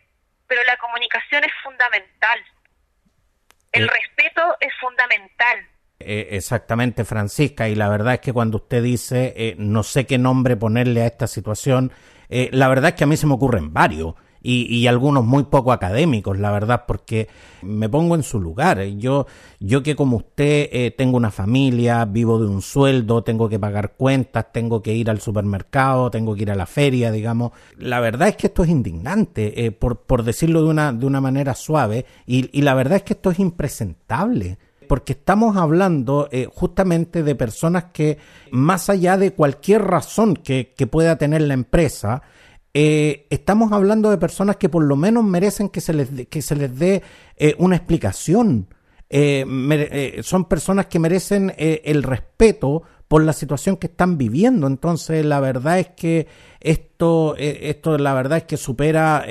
pero 0.47 0.63
la 0.65 0.77
comunicación 0.79 1.45
es 1.45 1.53
fundamental. 1.63 2.45
El 3.73 3.85
eh. 3.85 3.91
respeto 3.91 4.57
es 4.61 4.73
fundamental. 4.81 5.69
Eh, 6.01 6.29
exactamente, 6.33 7.05
Francisca, 7.05 7.69
y 7.69 7.75
la 7.75 7.89
verdad 7.89 8.15
es 8.15 8.21
que 8.21 8.33
cuando 8.33 8.59
usted 8.59 8.83
dice 8.83 9.33
eh, 9.37 9.55
no 9.59 9.83
sé 9.83 10.07
qué 10.07 10.19
nombre 10.19 10.57
ponerle 10.57 11.03
a 11.03 11.07
esta 11.07 11.27
situación, 11.27 11.93
la 12.29 12.67
verdad 12.67 12.89
es 12.89 12.95
que 12.97 13.05
a 13.05 13.07
mí 13.07 13.17
se 13.17 13.29
me 13.29 13.35
ocurren 13.35 13.73
varios 13.73 14.15
y, 14.47 14.87
algunos 14.87 15.25
muy 15.25 15.45
poco 15.45 15.73
académicos, 15.73 16.39
la 16.39 16.53
verdad, 16.53 16.85
porque 16.87 17.29
me 17.63 17.89
pongo 17.89 18.15
en 18.15 18.23
su 18.23 18.39
lugar. 18.39 18.83
Yo, 18.83 19.27
yo 19.59 19.83
que 19.83 19.97
como 19.97 20.19
usted 20.19 20.69
eh, 20.71 20.95
tengo 20.97 21.17
una 21.17 21.31
familia, 21.31 22.05
vivo 22.05 22.39
de 22.39 22.47
un 22.47 22.61
sueldo, 22.61 23.25
tengo 23.25 23.49
que 23.49 23.59
pagar 23.59 23.95
cuentas, 23.97 24.53
tengo 24.53 24.83
que 24.83 24.93
ir 24.93 25.09
al 25.09 25.21
supermercado, 25.21 26.11
tengo 26.11 26.35
que 26.35 26.43
ir 26.43 26.51
a 26.51 26.57
la 26.57 26.67
feria, 26.67 27.11
digamos. 27.11 27.53
La 27.79 28.01
verdad 28.01 28.29
es 28.29 28.37
que 28.37 28.49
esto 28.49 28.65
es 28.65 28.69
indignante, 28.69 29.65
eh, 29.65 29.73
por, 29.73 30.01
por 30.01 30.23
decirlo 30.23 30.63
de 30.63 30.69
una, 30.69 30.93
de 30.93 31.07
una 31.07 31.23
manera 31.23 31.55
suave, 31.55 32.05
y, 32.27 32.51
y 32.53 32.61
la 32.61 32.75
verdad 32.75 32.97
es 32.97 33.03
que 33.03 33.15
esto 33.15 33.31
es 33.31 33.39
impresentable 33.39 34.59
porque 34.87 35.15
estamos 35.15 35.57
hablando 35.57 36.29
eh, 36.31 36.47
justamente 36.53 37.23
de 37.23 37.35
personas 37.35 37.85
que, 37.95 38.19
más 38.51 38.91
allá 38.91 39.17
de 39.17 39.33
cualquier 39.33 39.83
razón 39.83 40.35
que, 40.35 40.75
que 40.77 40.87
pueda 40.87 41.17
tener 41.17 41.41
la 41.41 41.55
empresa, 41.55 42.23
eh, 42.77 43.29
estamos 43.31 43.71
hablando 43.71 44.11
de 44.11 44.19
personas 44.19 44.57
que 44.57 44.69
por 44.69 44.83
lo 44.83 44.97
menos 44.97 45.23
merecen 45.23 45.69
que 45.69 45.81
se 45.81 45.95
les, 45.95 46.09
que 46.27 46.43
se 46.43 46.57
les 46.57 46.77
dé 46.77 47.03
eh, 47.37 47.55
una 47.59 47.77
explicación. 47.77 48.67
Eh, 49.09 50.21
son 50.25 50.47
personas 50.47 50.87
que 50.87 50.99
merecen 50.99 51.55
el 51.57 52.03
respeto 52.03 52.83
por 53.07 53.23
la 53.23 53.33
situación 53.33 53.77
que 53.77 53.87
están 53.87 54.19
viviendo. 54.19 54.67
Entonces, 54.67 55.25
la 55.25 55.39
verdad 55.39 55.79
es 55.79 55.89
que 55.91 56.27
esto, 56.59 57.37
esto 57.39 57.97
la 57.97 58.13
verdad 58.13 58.39
es 58.39 58.45
que 58.45 58.57
supera 58.57 59.25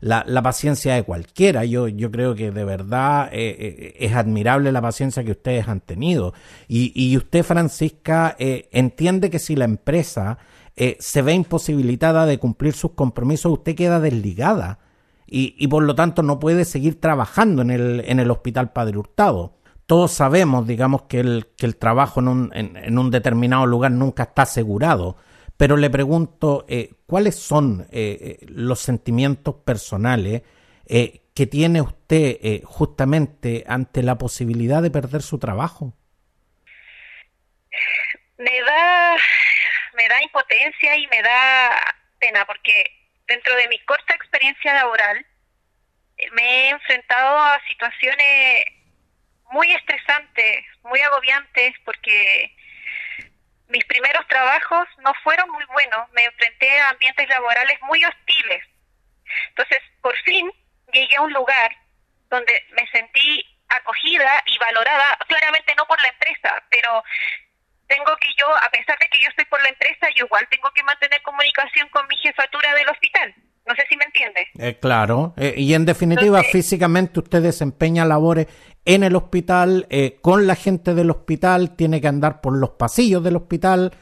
la, 0.00 0.42
paciencia 0.42 0.96
de 0.96 1.04
cualquiera. 1.04 1.64
Yo, 1.64 1.86
yo 1.86 2.10
creo 2.10 2.34
que 2.34 2.50
de 2.50 2.64
verdad 2.64 3.28
es 3.32 4.12
admirable 4.12 4.72
la 4.72 4.82
paciencia 4.82 5.22
que 5.22 5.32
ustedes 5.32 5.68
han 5.68 5.82
tenido. 5.82 6.34
Y, 6.66 6.90
y 6.96 7.16
usted, 7.16 7.44
Francisca, 7.44 8.34
entiende 8.40 9.30
que 9.30 9.38
si 9.38 9.54
la 9.54 9.66
empresa 9.66 10.38
eh, 10.80 10.96
se 11.00 11.22
ve 11.22 11.32
imposibilitada 11.32 12.24
de 12.24 12.38
cumplir 12.38 12.72
sus 12.72 12.92
compromisos, 12.92 13.50
usted 13.50 13.74
queda 13.74 13.98
desligada. 13.98 14.78
y, 15.26 15.66
por 15.66 15.82
lo 15.82 15.94
tanto 15.94 16.22
no 16.22 16.38
puede 16.38 16.64
seguir 16.64 17.00
trabajando 17.00 17.60
en 17.62 17.70
el, 17.70 18.02
en 18.06 18.20
el 18.20 18.30
Hospital 18.30 18.72
Padre 18.72 18.96
Hurtado. 18.96 19.58
Todos 19.86 20.12
sabemos, 20.12 20.66
digamos, 20.66 21.02
que 21.02 21.20
el, 21.20 21.48
que 21.56 21.66
el 21.66 21.76
trabajo 21.76 22.20
en 22.20 22.28
un, 22.28 22.50
en, 22.54 22.98
un 22.98 23.10
determinado 23.10 23.66
lugar 23.66 23.90
nunca 23.90 24.22
está 24.22 24.42
asegurado, 24.42 25.16
pero 25.56 25.76
le 25.76 25.90
pregunto, 25.90 26.64
eh, 26.68 26.94
¿cuáles 27.06 27.34
son 27.34 27.86
eh, 27.90 28.38
los 28.48 28.78
sentimientos 28.78 29.56
personales 29.56 30.42
que 30.86 31.46
tiene 31.46 31.82
usted 31.82 32.62
justamente 32.64 33.64
ante 33.68 34.02
la 34.02 34.16
posibilidad 34.16 34.80
de 34.80 34.90
perder 34.90 35.22
su 35.22 35.38
trabajo? 35.38 35.92
Me 38.38 38.60
da, 38.64 39.16
me 39.98 40.08
da 40.08 40.22
impotencia 40.22 40.96
y 40.96 41.06
me 41.08 41.20
da 41.22 41.94
pena 42.20 42.44
porque 42.46 42.84
dentro 43.26 43.54
de 43.56 43.68
mi 43.68 43.78
corta 43.80 44.14
experiencia 44.14 44.72
laboral, 44.74 45.26
eh, 46.16 46.30
me 46.32 46.42
he 46.42 46.68
enfrentado 46.70 47.36
a 47.36 47.60
situaciones 47.66 48.64
muy 49.50 49.72
estresantes, 49.72 50.64
muy 50.84 51.00
agobiantes, 51.00 51.74
porque 51.84 52.54
mis 53.68 53.84
primeros 53.86 54.26
trabajos 54.28 54.88
no 54.98 55.12
fueron 55.24 55.50
muy 55.50 55.64
buenos, 55.66 56.08
me 56.12 56.24
enfrenté 56.24 56.80
a 56.80 56.90
ambientes 56.90 57.28
laborales 57.28 57.78
muy 57.82 58.04
hostiles. 58.04 58.64
Entonces, 59.48 59.80
por 60.00 60.16
fin 60.18 60.50
llegué 60.92 61.16
a 61.16 61.22
un 61.22 61.32
lugar 61.32 61.76
donde 62.30 62.64
me 62.70 62.86
sentí 62.88 63.44
acogida 63.68 64.42
y 64.46 64.58
valorada, 64.58 65.18
claramente 65.26 65.74
no 65.76 65.86
por 65.86 66.00
la 66.00 66.08
empresa, 66.08 66.62
pero 66.70 67.02
tengo 67.88 68.12
que 68.20 68.28
yo, 68.38 68.46
a 68.46 68.70
pesar 68.70 68.96
de 69.00 69.08
que 69.10 69.18
yo 69.18 69.28
estoy 69.30 69.46
por 69.46 69.60
la 69.62 69.70
empresa, 69.70 70.06
yo 70.14 70.26
igual 70.26 70.46
tengo 70.50 70.68
que 70.74 70.82
mantener 70.84 71.20
comunicación 71.22 71.88
con 71.90 72.06
mi 72.06 72.16
jefatura 72.16 72.74
del 72.74 72.88
hospital. 72.88 73.34
No 73.66 73.74
sé 73.74 73.82
si 73.88 73.96
me 73.96 74.04
entiende. 74.04 74.46
Eh, 74.58 74.78
claro, 74.80 75.34
eh, 75.36 75.54
y 75.56 75.74
en 75.74 75.84
definitiva, 75.84 76.42
físicamente 76.42 77.20
usted 77.20 77.42
desempeña 77.42 78.06
labores 78.06 78.46
en 78.84 79.02
el 79.02 79.14
hospital, 79.14 79.86
eh, 79.90 80.18
con 80.22 80.46
la 80.46 80.54
gente 80.54 80.94
del 80.94 81.10
hospital, 81.10 81.76
tiene 81.76 82.00
que 82.00 82.08
andar 82.08 82.40
por 82.40 82.56
los 82.56 82.70
pasillos 82.70 83.22
del 83.22 83.36
hospital, 83.36 83.92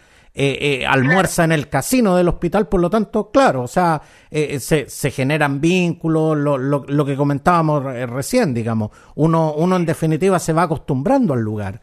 almuerza 0.87 1.45
en 1.45 1.53
el 1.53 1.71
casino 1.71 2.15
del 2.15 2.29
hospital, 2.29 2.69
por 2.69 2.79
lo 2.79 2.91
tanto, 2.91 3.31
claro, 3.31 3.63
o 3.63 3.67
sea, 3.67 4.03
se, 4.31 4.87
se, 4.87 5.11
generan 5.11 5.63
vínculos, 5.63 6.37
lo, 6.37 6.59
lo, 6.59 6.85
lo 6.87 7.05
que 7.07 7.17
comentábamos 7.17 7.83
recién, 7.83 8.53
digamos, 8.53 8.91
uno, 9.15 9.55
uno 9.55 9.77
en 9.77 9.87
definitiva 9.87 10.39
se 10.39 10.53
va 10.53 10.65
acostumbrando 10.65 11.33
al 11.33 11.41
lugar. 11.41 11.81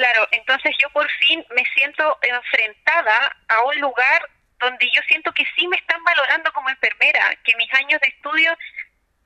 Claro, 0.00 0.26
entonces 0.30 0.74
yo 0.78 0.88
por 0.94 1.06
fin 1.10 1.44
me 1.54 1.62
siento 1.74 2.18
enfrentada 2.22 3.36
a 3.48 3.62
un 3.64 3.80
lugar 3.80 4.30
donde 4.58 4.90
yo 4.94 5.02
siento 5.06 5.30
que 5.34 5.44
sí 5.54 5.68
me 5.68 5.76
están 5.76 6.02
valorando 6.02 6.50
como 6.54 6.70
enfermera, 6.70 7.36
que 7.44 7.54
mis 7.56 7.70
años 7.74 8.00
de 8.00 8.08
estudio 8.08 8.56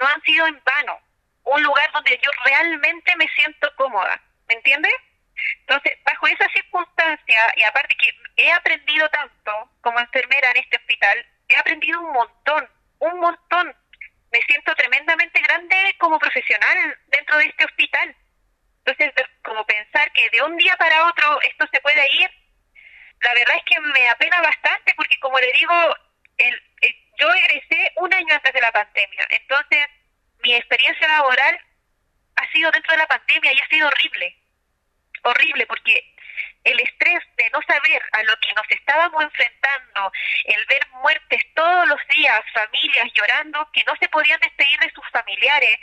no 0.01 0.09
han 0.09 0.21
sido 0.23 0.49
en 0.49 0.61
vano. 0.65 0.99
Un 1.45 1.63
lugar 1.63 1.93
donde 1.93 2.19
yo 2.21 2.29
realmente 2.45 3.15
me 3.15 3.29
siento 3.37 3.73
cómoda, 3.77 4.21
¿me 4.49 4.55
entiendes? 4.55 4.93
Entonces, 5.61 5.97
bajo 6.05 6.27
esa 6.27 6.49
circunstancia, 6.49 7.55
y 7.55 7.63
aparte 7.63 7.95
que 7.95 8.43
he 8.43 8.51
aprendido 8.51 9.09
tanto 9.11 9.71
como 9.81 10.01
enfermera 10.01 10.51
en 10.51 10.57
este 10.57 10.79
hospital, 10.79 11.25
he 11.51 11.57
aprendido 11.57 12.01
un 12.01 12.13
montón, 12.15 12.69
un 12.99 13.21
montón. 13.21 13.77
Me 14.33 14.41
siento 14.49 14.75
tremendamente 14.75 15.41
grande 15.41 15.95
como 15.99 16.19
profesional 16.19 16.99
dentro 17.07 17.39
de 17.39 17.45
este 17.45 17.65
hospital. 17.65 18.17
Entonces, 18.85 19.13
como 19.43 19.65
pensar 19.65 20.13
que 20.13 20.29
de 20.31 20.43
un 20.43 20.57
día 20.57 20.77
para 20.77 21.07
otro 21.07 21.41
esto 21.43 21.67
se 21.73 21.81
puede 21.81 22.07
ir, 22.15 22.31
la 23.21 23.33
verdad 23.33 23.57
es 23.57 23.65
que 23.65 23.81
me 23.81 24.09
apena 24.09 24.41
bastante 24.43 24.93
porque, 24.97 25.19
como 25.21 25.39
le 25.39 25.53
digo, 25.53 25.97
el, 26.37 26.63
yo 27.19 27.33
egresé 27.33 27.93
un 27.97 28.13
año 28.13 28.35
antes 28.35 28.53
de 28.53 28.61
la 28.61 28.73
pandemia. 28.73 29.27
Entonces, 29.31 29.87
mi 30.43 30.55
experiencia 30.55 31.09
laboral 31.09 31.59
ha 32.37 32.53
sido 32.53 32.71
dentro 32.73 32.93
de 32.93 32.99
la 32.99 33.07
pandemia 33.07 33.53
y 33.53 33.59
ha 33.59 33.69
sido 33.69 33.89
horrible. 33.89 34.37
Horrible 35.23 35.67
porque 35.67 36.14
el 36.65 36.81
estrés 36.81 37.23
de 37.37 37.51
no 37.51 37.61
saber 37.63 38.03
a 38.13 38.23
lo 38.23 38.37
que 38.41 38.53
nos 38.55 38.67
estábamos 38.71 39.23
enfrentando, 39.23 40.13
el 40.45 40.65
ver 40.67 40.87
muertes 40.93 41.43
todos 41.55 41.87
los 41.89 42.01
días, 42.09 42.41
familias 42.53 43.11
llorando 43.15 43.69
que 43.73 43.85
no 43.85 43.95
se 43.97 44.09
podían 44.09 44.41
despedir 44.41 44.79
de 44.81 44.91
sus 44.93 45.05
familiares, 45.11 45.79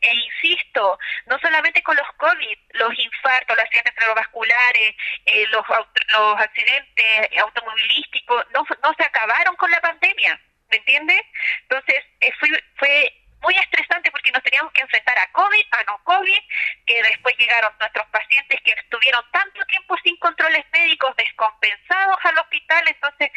e 0.00 0.14
insisto, 0.14 0.98
no 1.26 1.38
solamente 1.40 1.82
con 1.82 1.96
los 1.96 2.06
COVID, 2.16 2.58
los 2.74 2.98
infartos, 2.98 3.56
los 3.56 3.64
accidentes 3.64 3.94
cerebrovasculares, 3.94 4.94
eh, 5.26 5.46
los, 5.48 5.64
los 5.68 6.40
accidentes 6.40 7.38
automovilísticos, 7.38 8.46
no, 8.52 8.64
se 8.96 9.04
acabaron 9.04 9.56
con 9.56 9.70
la 9.70 9.80
pandemia, 9.80 10.40
¿me 10.70 10.76
entiendes? 10.76 11.22
Entonces, 11.62 12.04
eh, 12.20 12.32
fue 12.76 13.19
muy 13.42 13.54
estresante 13.56 14.10
porque 14.10 14.32
nos 14.32 14.42
teníamos 14.42 14.72
que 14.72 14.82
enfrentar 14.82 15.18
a 15.18 15.32
COVID, 15.32 15.66
a 15.72 15.84
no 15.84 16.02
COVID, 16.04 16.40
que 16.86 17.02
después 17.02 17.36
llegaron 17.38 17.72
nuestros 17.78 18.06
pacientes 18.08 18.60
que 18.62 18.72
estuvieron 18.72 19.24
tanto 19.32 19.64
tiempo 19.66 19.96
sin 20.02 20.16
controles 20.18 20.64
médicos, 20.72 21.16
descompensados 21.16 22.16
al 22.24 22.38
hospital, 22.38 22.84
entonces 22.86 23.30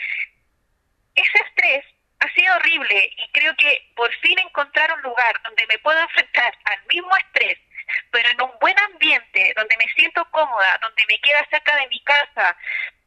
ese 1.15 1.37
estrés 1.47 1.85
ha 2.19 2.29
sido 2.33 2.55
horrible 2.55 3.11
y 3.17 3.31
creo 3.31 3.55
que 3.57 3.91
por 3.95 4.11
fin 4.15 4.39
encontrar 4.39 4.93
un 4.93 5.01
lugar 5.01 5.41
donde 5.43 5.65
me 5.67 5.77
puedo 5.79 5.99
enfrentar 5.99 6.57
al 6.65 6.83
mismo 6.85 7.15
estrés, 7.17 7.59
pero 8.11 8.29
en 8.29 8.41
un 8.41 8.51
buen 8.59 8.77
ambiente, 8.79 9.53
donde 9.55 9.75
me 9.77 9.91
siento 9.93 10.23
cómoda, 10.31 10.79
donde 10.81 11.05
me 11.07 11.19
queda 11.19 11.45
cerca 11.49 11.75
de 11.75 11.87
mi 11.87 11.99
casa, 12.03 12.55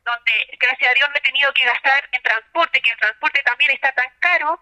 donde 0.04 0.56
gracias 0.60 0.90
a 0.90 0.94
Dios 0.94 1.08
no 1.10 1.16
he 1.16 1.20
tenido 1.20 1.52
que 1.52 1.64
gastar 1.64 2.08
en 2.12 2.22
transporte, 2.22 2.80
que 2.80 2.90
el 2.90 2.98
transporte 2.98 3.42
también 3.42 3.70
está 3.72 3.92
tan 3.92 4.10
caro, 4.20 4.60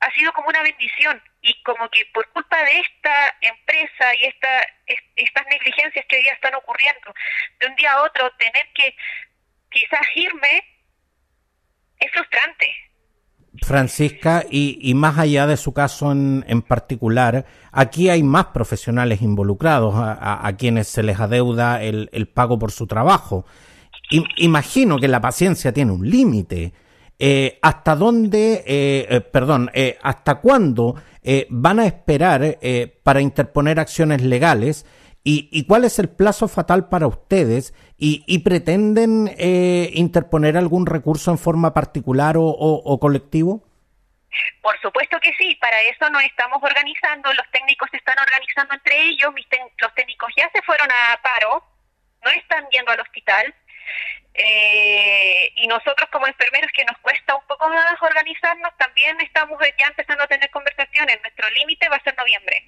ha 0.00 0.10
sido 0.12 0.32
como 0.32 0.48
una 0.48 0.62
bendición 0.62 1.22
y 1.42 1.62
como 1.62 1.88
que 1.90 2.04
por 2.12 2.28
culpa 2.32 2.56
de 2.64 2.80
esta 2.80 3.36
empresa 3.40 4.14
y 4.20 4.24
esta, 4.24 4.48
estas 5.16 5.46
negligencias 5.46 6.04
que 6.08 6.16
hoy 6.16 6.22
día 6.22 6.32
están 6.32 6.54
ocurriendo, 6.54 7.14
de 7.60 7.66
un 7.66 7.76
día 7.76 7.92
a 7.92 8.02
otro 8.02 8.30
tener 8.38 8.66
que 8.74 8.94
quizás 9.70 10.06
irme 10.14 10.62
es 11.98 12.12
frustrante. 12.12 12.66
Francisca, 13.62 14.44
y, 14.50 14.78
y 14.82 14.94
más 14.94 15.18
allá 15.18 15.46
de 15.46 15.56
su 15.56 15.72
caso 15.72 16.12
en, 16.12 16.44
en, 16.46 16.60
particular, 16.60 17.46
aquí 17.72 18.10
hay 18.10 18.22
más 18.22 18.46
profesionales 18.46 19.22
involucrados 19.22 19.94
a, 19.96 20.46
a, 20.46 20.56
quienes 20.56 20.88
se 20.88 21.02
les 21.02 21.18
adeuda 21.18 21.82
el, 21.82 22.10
el 22.12 22.28
pago 22.28 22.58
por 22.58 22.70
su 22.70 22.86
trabajo. 22.86 23.46
imagino 24.36 24.98
que 24.98 25.08
la 25.08 25.22
paciencia 25.22 25.72
tiene 25.72 25.92
un 25.92 26.08
límite. 26.08 26.74
Eh, 27.18 27.58
¿Hasta 27.62 27.96
dónde, 27.96 28.62
eh, 28.66 29.06
eh, 29.08 29.20
perdón, 29.22 29.70
hasta 30.02 30.36
cuándo 30.36 30.96
van 31.48 31.80
a 31.80 31.86
esperar 31.86 32.58
para 33.02 33.20
interponer 33.20 33.80
acciones 33.80 34.22
legales? 34.22 34.86
¿Y, 35.28 35.64
cuál 35.66 35.84
es 35.84 35.98
el 35.98 36.08
plazo 36.08 36.46
fatal 36.46 36.88
para 36.88 37.08
ustedes? 37.08 37.74
¿Y, 37.98 38.38
pretenden 38.40 39.34
interponer 39.92 40.56
algún 40.56 40.86
recurso 40.86 41.32
en 41.32 41.38
forma 41.38 41.74
particular 41.74 42.36
o, 42.38 42.98
colectivo? 43.00 43.64
Por 44.62 44.78
supuesto 44.80 45.18
que 45.20 45.32
sí, 45.38 45.56
para 45.56 45.80
eso 45.82 46.08
nos 46.10 46.22
estamos 46.22 46.62
organizando, 46.62 47.32
los 47.32 47.50
técnicos 47.50 47.88
se 47.90 47.96
están 47.96 48.16
organizando 48.20 48.74
entre 48.74 49.02
ellos, 49.02 49.32
los 49.80 49.94
técnicos 49.94 50.28
ya 50.36 50.48
se 50.54 50.62
fueron 50.62 50.88
a 50.90 51.20
paro, 51.22 51.64
no 52.22 52.30
están 52.30 52.64
yendo 52.70 52.92
al 52.92 53.00
hospital, 53.00 53.54
eh, 54.38 55.52
y 55.56 55.66
nosotros 55.66 56.08
como 56.12 56.26
enfermeros 56.26 56.70
que 56.72 56.84
nos 56.84 56.98
cuesta 56.98 57.34
un 57.34 57.46
poco 57.46 57.68
más 57.68 58.00
organizarnos, 58.00 58.76
también 58.76 59.18
estamos 59.20 59.58
ya 59.78 59.86
empezando 59.86 60.24
a 60.24 60.26
tener 60.26 60.50
conversaciones. 60.50 61.20
Nuestro 61.22 61.48
límite 61.50 61.88
va 61.88 61.96
a 61.96 62.02
ser 62.02 62.16
noviembre. 62.16 62.64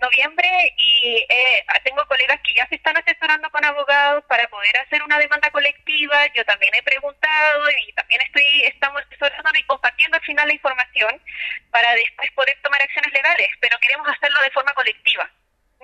Noviembre 0.00 0.74
y 0.76 1.26
eh, 1.28 1.66
tengo 1.84 2.04
colegas 2.06 2.40
que 2.42 2.54
ya 2.54 2.66
se 2.68 2.76
están 2.76 2.96
asesorando 2.96 3.48
con 3.50 3.64
abogados 3.64 4.24
para 4.24 4.48
poder 4.48 4.76
hacer 4.78 5.02
una 5.02 5.18
demanda 5.18 5.50
colectiva. 5.50 6.26
Yo 6.34 6.44
también 6.44 6.74
he 6.74 6.82
preguntado 6.82 7.70
y 7.86 7.92
también 7.92 8.20
estoy 8.22 8.64
estamos 8.64 9.02
asesorando 9.02 9.58
y 9.58 9.62
compartiendo 9.64 10.16
al 10.16 10.24
final 10.24 10.48
la 10.48 10.54
información 10.54 11.22
para 11.70 11.94
después 11.94 12.30
poder 12.32 12.56
tomar 12.62 12.80
acciones 12.82 13.12
legales, 13.12 13.48
pero 13.60 13.78
queremos 13.80 14.08
hacerlo 14.08 14.40
de 14.42 14.50
forma 14.50 14.72
colectiva, 14.72 15.30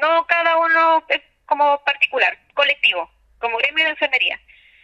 no 0.00 0.26
cada 0.26 0.56
uno 0.56 1.06
como 1.46 1.82
particular, 1.84 2.36
colectivo, 2.54 3.10
como 3.38 3.58
gremio 3.58 3.84
de 3.84 3.90
enfermería 3.90 4.40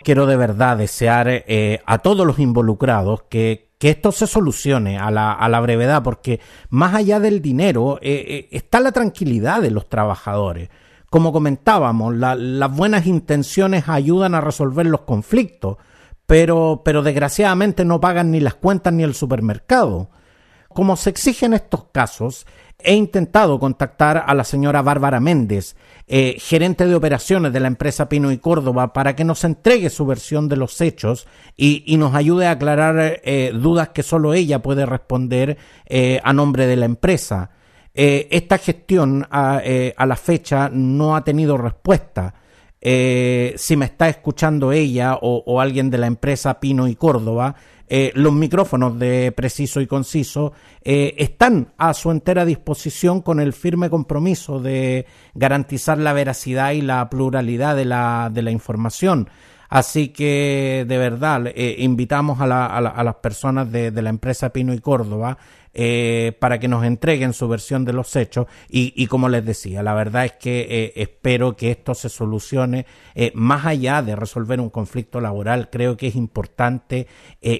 quiero 0.07 0.27
de 0.27 0.37
verdad 0.37 0.77
desear 0.77 1.27
eh, 1.29 1.81
a 1.85 1.99
todos 1.99 2.25
los 2.25 2.38
involucrados 2.38 3.25
que, 3.29 3.73
que 3.77 3.90
esto 3.90 4.12
se 4.12 4.29
solucione 4.29 5.01
a 5.01 5.11
la, 5.11 5.33
a 5.33 5.49
la, 5.49 5.59
brevedad, 5.59 6.05
porque 6.05 6.38
más 6.71 6.95
allá 6.95 7.19
del 7.19 7.42
dinero 7.42 7.99
eh, 8.01 8.25
eh, 8.29 8.49
está 8.53 8.79
la 8.79 8.92
tranquilidad 8.92 9.61
de 9.61 9.73
los 9.73 9.88
trabajadores. 9.88 10.71
Como 11.11 11.33
comentábamos, 11.33 12.14
las 12.14 12.77
buenas 12.77 13.07
intenciones 13.07 13.88
ayudan 13.88 14.37
a 14.37 14.40
resolver 14.40 14.87
los 14.87 15.01
conflictos, 15.01 15.77
pero, 16.25 16.83
pero 16.85 17.03
desgraciadamente 17.03 17.85
no 17.85 18.01
pagan 18.01 18.31
ni 18.31 18.38
las 18.38 18.55
cuentas 18.55 18.92
ni 18.92 19.03
el 19.03 19.14
supermercado. 19.14 20.11
Como 20.77 20.95
se 20.97 21.09
exige 21.09 21.47
en 21.47 21.55
estos 21.55 21.85
casos, 21.91 22.47
he 22.79 22.93
intentado 22.93 23.59
contactar 23.59 24.25
a 24.27 24.35
la 24.35 24.45
señora 24.45 24.83
Bárbara 24.83 25.21
Méndez, 25.21 25.75
eh, 26.07 26.37
gerente 26.39 26.85
de 26.85 26.95
operaciones 26.95 27.55
de 27.55 27.61
la 27.61 27.69
empresa 27.69 28.11
Pino 28.11 28.31
y 28.31 28.37
Córdoba, 28.37 28.93
para 28.93 29.17
que 29.17 29.25
nos 29.25 29.43
entregue 29.45 29.89
su 29.89 30.05
versión 30.05 30.51
de 30.51 30.57
los 30.57 30.79
hechos 30.83 31.27
y, 31.57 31.97
nos 31.97 32.15
ayude 32.15 32.47
a 32.47 32.51
aclarar 32.51 33.23
eh, 33.25 33.53
dudas 33.55 33.89
que 33.89 34.03
solo 34.03 34.35
ella 34.35 34.61
puede 34.61 34.85
responder 34.85 35.57
eh, 35.87 36.21
a 36.23 36.35
nombre 36.35 36.67
de 36.67 36.77
la 36.77 36.85
empresa. 36.85 37.53
esta 37.95 38.59
gestión 38.59 39.27
a, 39.31 39.62
la 39.97 40.17
fecha 40.17 40.69
no 40.71 41.17
ha 41.17 41.25
tenido 41.25 41.57
respuesta. 41.57 42.35
Si 42.81 43.77
me 43.77 43.87
está 43.87 44.09
escuchando 44.09 44.71
ella 44.71 45.17
o 45.21 45.61
alguien 45.61 45.91
de 45.91 45.99
la 45.99 46.07
empresa 46.07 46.61
Pino 46.61 46.87
y 46.87 46.95
Córdoba, 46.95 47.57
eh, 47.89 48.11
los 48.15 48.33
micrófonos 48.33 48.99
de 48.99 49.31
preciso 49.31 49.81
y 49.81 49.87
conciso 49.87 50.53
eh, 50.83 51.15
están 51.19 51.73
a 51.79 51.95
su 51.95 52.11
entera 52.11 52.45
disposición 52.45 53.23
con 53.23 53.39
el 53.39 53.53
firme 53.53 53.91
compromiso 53.91 54.59
de 54.59 55.07
garantizar 55.35 55.97
la 55.99 56.12
veracidad 56.12 56.73
y 56.73 56.81
la 56.81 57.09
pluralidad 57.09 57.77
de 57.77 57.85
la, 57.85 58.29
de 58.33 58.43
la 58.43 58.51
información. 58.51 59.29
Así 59.69 60.09
que 60.09 60.85
de 60.87 60.99
verdad 60.99 61.47
eh, 61.49 61.77
invitamos 61.79 62.41
a, 62.41 62.47
las 62.47 63.15
personas 63.17 63.71
de, 63.71 63.91
la 63.91 64.11
empresa 64.11 64.51
Pino 64.51 64.73
y 64.73 64.79
Córdoba 64.79 65.39
eh, 65.75 66.37
para 66.39 66.59
que 66.59 66.69
nos 66.69 66.85
entreguen 66.85 67.33
su 67.33 67.49
versión 67.49 67.85
de 67.85 67.93
los 67.93 68.15
hechos 68.17 68.47
y, 68.69 69.07
como 69.09 69.29
les 69.29 69.45
decía, 69.45 69.83
la 69.83 69.95
verdad 69.95 70.25
es 70.25 70.33
que 70.33 70.67
eh, 70.69 70.93
espero 70.97 71.57
que 71.57 71.71
esto 71.71 71.95
se 71.95 72.09
solucione 72.09 72.87
más 73.35 73.67
allá 73.67 74.03
de 74.03 74.17
resolver 74.17 74.61
un 74.61 74.71
conflicto 74.71 75.21
laboral. 75.21 75.69
Creo 75.71 75.97
que 75.97 76.09
es 76.09 76.17
importante 76.17 77.07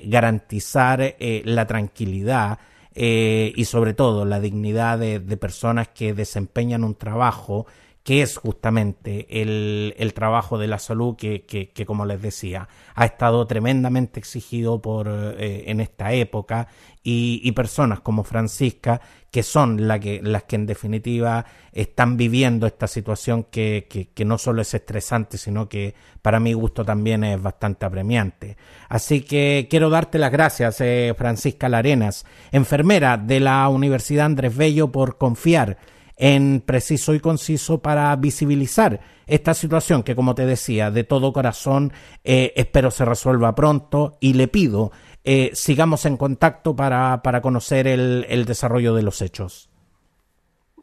garantizar 0.05 1.17
la 1.19 1.67
tranquilidad. 1.67 2.59
y 2.95 3.65
sobre 3.67 3.93
todo 3.93 4.25
la 4.25 4.41
dignidad 4.41 4.99
de 4.99 5.37
personas 5.37 5.89
que 5.89 6.15
desempeñan 6.15 6.85
un 6.85 6.95
trabajo 6.95 7.67
que 8.07 8.23
es 8.23 8.37
justamente 8.37 9.27
el, 9.43 10.13
trabajo 10.15 10.59
de 10.59 10.69
la 10.69 10.79
salud 10.79 11.17
que, 11.17 11.45
que, 11.45 11.87
como 11.87 12.07
les 12.07 12.23
decía, 12.23 12.69
ha 12.95 13.05
estado 13.05 13.49
tremendamente 13.49 14.21
exigido 14.21 14.81
por, 14.81 15.09
eh, 15.09 15.65
en 15.67 15.81
esta 15.81 16.13
época 16.13 16.69
y, 17.03 17.51
personas 17.51 17.99
como 17.99 18.23
Francisca, 18.23 19.01
que 19.33 19.43
son 19.43 19.89
la 19.89 19.99
que, 19.99 20.21
las 20.23 20.45
que 20.45 20.55
en 20.55 20.67
definitiva 20.67 21.47
están 21.73 22.17
viviendo 22.17 22.69
esta 22.69 22.87
situación 22.87 23.49
que, 23.51 23.89
que, 24.15 24.25
no 24.25 24.39
solo 24.39 24.63
es 24.63 24.73
estresante, 24.73 25.37
sino 25.37 25.69
que 25.69 25.97
para 26.23 26.39
mi 26.39 26.53
gusto 26.53 26.85
también 26.85 27.25
es 27.25 27.43
bastante 27.43 27.87
apremiante. 27.87 28.57
Así 28.89 29.23
que 29.23 29.67
quiero 29.69 29.91
darte 29.91 30.21
las 30.21 30.31
gracias, 30.31 30.81
eh, 30.81 31.13
Francisca 31.19 31.69
Larenas, 31.69 32.25
enfermera 32.53 33.17
de 33.17 33.41
la 33.41 33.69
Universidad 33.69 34.27
Andrés 34.27 34.57
Bello, 34.57 34.93
por 34.93 35.19
confiar 35.19 35.96
en 36.17 36.61
preciso 36.61 37.15
y 37.15 37.21
conciso 37.21 37.83
para 37.83 38.15
visibilizar 38.17 39.01
esta 39.27 39.55
situación 39.55 40.03
que, 40.03 40.17
como 40.17 40.35
te 40.35 40.47
decía, 40.47 40.91
de 40.91 41.05
todo 41.05 41.33
corazón 41.33 41.93
eh, 42.25 42.53
espero 42.57 42.91
se 42.91 43.05
resuelva 43.05 43.55
pronto 43.55 44.17
y 44.21 44.35
le 44.35 44.49
pido 44.49 44.93
eh, 45.29 45.51
sigamos 45.55 46.07
en 46.07 46.17
contacto 46.17 46.77
para, 46.77 47.21
para 47.21 47.41
conocer 47.41 47.89
el, 47.89 48.25
el, 48.29 48.45
desarrollo 48.45 48.95
de 48.95 49.03
los 49.03 49.21
hechos. 49.21 49.69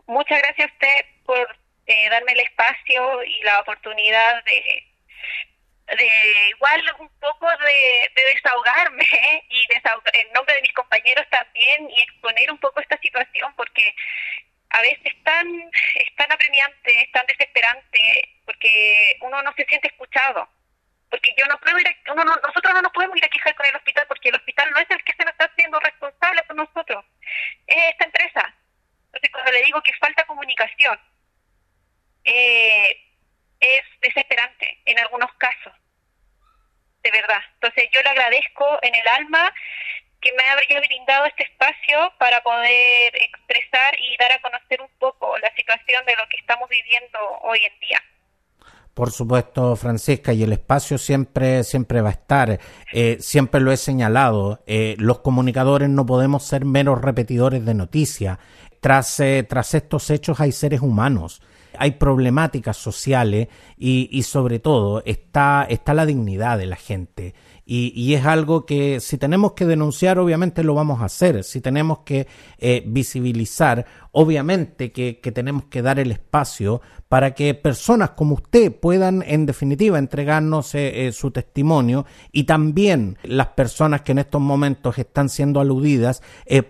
Muchas 0.06 0.38
gracias 0.41 0.69
a 0.69 0.74
usted 0.74 1.06
por 1.26 1.58
eh, 1.86 2.10
darme 2.10 2.34
el 2.34 2.41
espacio 2.41 3.24
y 3.24 3.41
la 3.46 3.62
oportunidad 3.62 4.43
de, 4.43 4.84
de 5.96 6.10
igual 6.50 6.82
un 7.00 7.10
poco 7.22 7.48
de, 7.48 8.22
desahogarme 8.22 9.08
y 9.50 9.74
desahogar, 9.74 10.13
en 10.13 10.34
nombre 10.34 10.56
de 10.56 10.62
mis 10.62 10.74
compañeros 10.74 11.26
también 11.30 11.89
y 11.89 12.02
exponer 12.02 12.52
un 12.52 12.58
poco 12.58 12.82
esta 12.82 12.98
situación 12.98 13.54
porque 13.56 13.96
a 14.74 14.82
veces 14.82 15.14
tan, 15.24 15.48
es 15.96 16.16
tan 16.16 16.32
apremiante, 16.32 17.02
es 17.02 17.12
tan 17.12 17.26
desesperante, 17.28 18.30
porque 18.44 19.18
uno 19.22 19.42
no 19.44 19.54
se 19.54 19.66
siente 19.66 19.88
escuchado. 19.88 20.50
Porque 21.12 21.34
yo 21.38 21.46
no 21.46 21.60
puedo 21.60 21.78
ir 21.78 21.96
uno 22.12 22.24
nosotros 22.26 22.74
no 22.74 22.82
nos 22.82 22.92
podemos 22.92 23.16
ir 23.18 23.26
a 23.26 23.30
quejar 23.30 23.54
con 23.54 23.68
el 23.68 23.76
hospital 23.76 24.06
porque 24.08 24.30
el 24.30 24.36
hospital 24.36 24.72
no 24.72 24.80
es 24.80 24.90
el 24.90 25.04
que 25.04 25.14
se 25.14 25.24
nos 25.24 25.32
está 25.34 25.46
haciendo 25.46 25.80
responsable 25.80 26.42
por 26.44 26.56
nosotros, 26.56 27.06
es 27.68 27.78
esta 27.92 28.06
empresa. 28.06 28.56
Entonces, 29.06 29.30
cuando 29.32 29.52
le 29.52 29.64
digo 29.64 29.82
que 29.84 29.94
falta 29.94 30.26
comunicación, 30.26 31.00
eh, 32.24 32.98
es 33.60 33.84
desesperante 34.02 34.82
en 34.86 34.98
algunos 34.98 35.32
casos, 35.36 35.74
de 37.04 37.12
verdad. 37.12 37.44
Entonces, 37.54 37.90
yo 37.94 38.02
le 38.02 38.10
agradezco 38.10 38.80
en 38.82 38.96
el 38.96 39.08
alma 39.08 39.54
que 40.24 40.32
me 40.32 40.44
haya 40.44 40.80
brindado 40.80 41.26
este 41.26 41.44
espacio 41.44 42.12
para 42.18 42.42
poder 42.42 43.14
expresar 43.16 43.94
y 44.00 44.16
dar 44.18 44.32
a 44.32 44.42
conocer 44.42 44.82
un 44.82 44.88
poco 44.98 45.38
la 45.40 45.54
situación 45.56 46.06
de 46.06 46.16
lo 46.16 46.24
que 46.30 46.38
estamos 46.38 46.70
viviendo 46.70 47.20
hoy 47.44 47.60
en 47.60 47.80
día. 47.80 48.02
Por 48.94 49.12
supuesto, 49.12 49.76
Francisca, 49.76 50.34
y 50.34 50.44
el 50.44 50.54
espacio 50.54 50.98
siempre, 50.98 51.64
siempre 51.64 52.02
va 52.02 52.10
a 52.10 52.14
estar. 52.14 52.60
Eh, 52.92 53.18
siempre 53.20 53.60
lo 53.60 53.72
he 53.72 53.78
señalado. 53.78 54.64
Eh, 54.68 54.96
los 55.00 55.20
comunicadores 55.20 55.90
no 55.90 56.06
podemos 56.06 56.44
ser 56.44 56.64
meros 56.64 57.02
repetidores 57.02 57.66
de 57.66 57.74
noticias. 57.74 58.38
Tras, 58.80 59.20
eh, 59.20 59.44
tras 59.44 59.74
estos 59.74 60.10
hechos 60.10 60.40
hay 60.40 60.52
seres 60.52 60.82
humanos 60.82 61.42
hay 61.78 61.92
problemáticas 61.92 62.78
sociales 62.78 63.48
y, 63.78 64.08
y, 64.12 64.24
sobre 64.24 64.60
todo 64.60 65.02
está, 65.06 65.66
está 65.68 65.94
la 65.94 66.06
dignidad 66.06 66.58
de 66.58 66.68
la 66.68 66.76
gente. 66.76 67.34
Y, 67.65 68.13
es 68.13 68.26
algo 68.26 68.65
que 68.65 68.99
si 68.99 69.17
tenemos 69.17 69.54
que 69.54 69.65
denunciar, 69.65 70.19
obviamente 70.19 70.63
lo 70.63 70.73
vamos 70.73 71.02
a 71.02 71.06
hacer. 71.06 71.43
Si 71.45 71.62
tenemos 71.62 71.99
que 71.99 72.28
eh, 72.58 72.84
visibilizar, 72.86 73.86
obviamente 74.12 74.91
que, 74.91 75.13
tenemos 75.34 75.65
que 75.65 75.82
dar 75.82 75.97
el 75.99 76.12
espacio 76.12 76.82
para 77.13 77.36
que 77.36 77.54
personas 77.54 78.10
como 78.10 78.34
usted 78.34 78.71
puedan, 78.71 79.23
en 79.28 79.45
definitiva, 79.45 79.99
entregarnos 79.99 80.73
eh, 80.73 81.06
eh, 81.06 81.12
su 81.12 81.30
testimonio 81.30 82.08
y 82.32 82.45
también 82.45 83.19
las 83.21 83.49
personas 83.49 84.02
que 84.02 84.13
en 84.13 84.17
estos 84.17 84.41
momentos 84.41 84.97
están 84.97 85.30
siendo 85.30 85.60
aludidas 85.60 86.23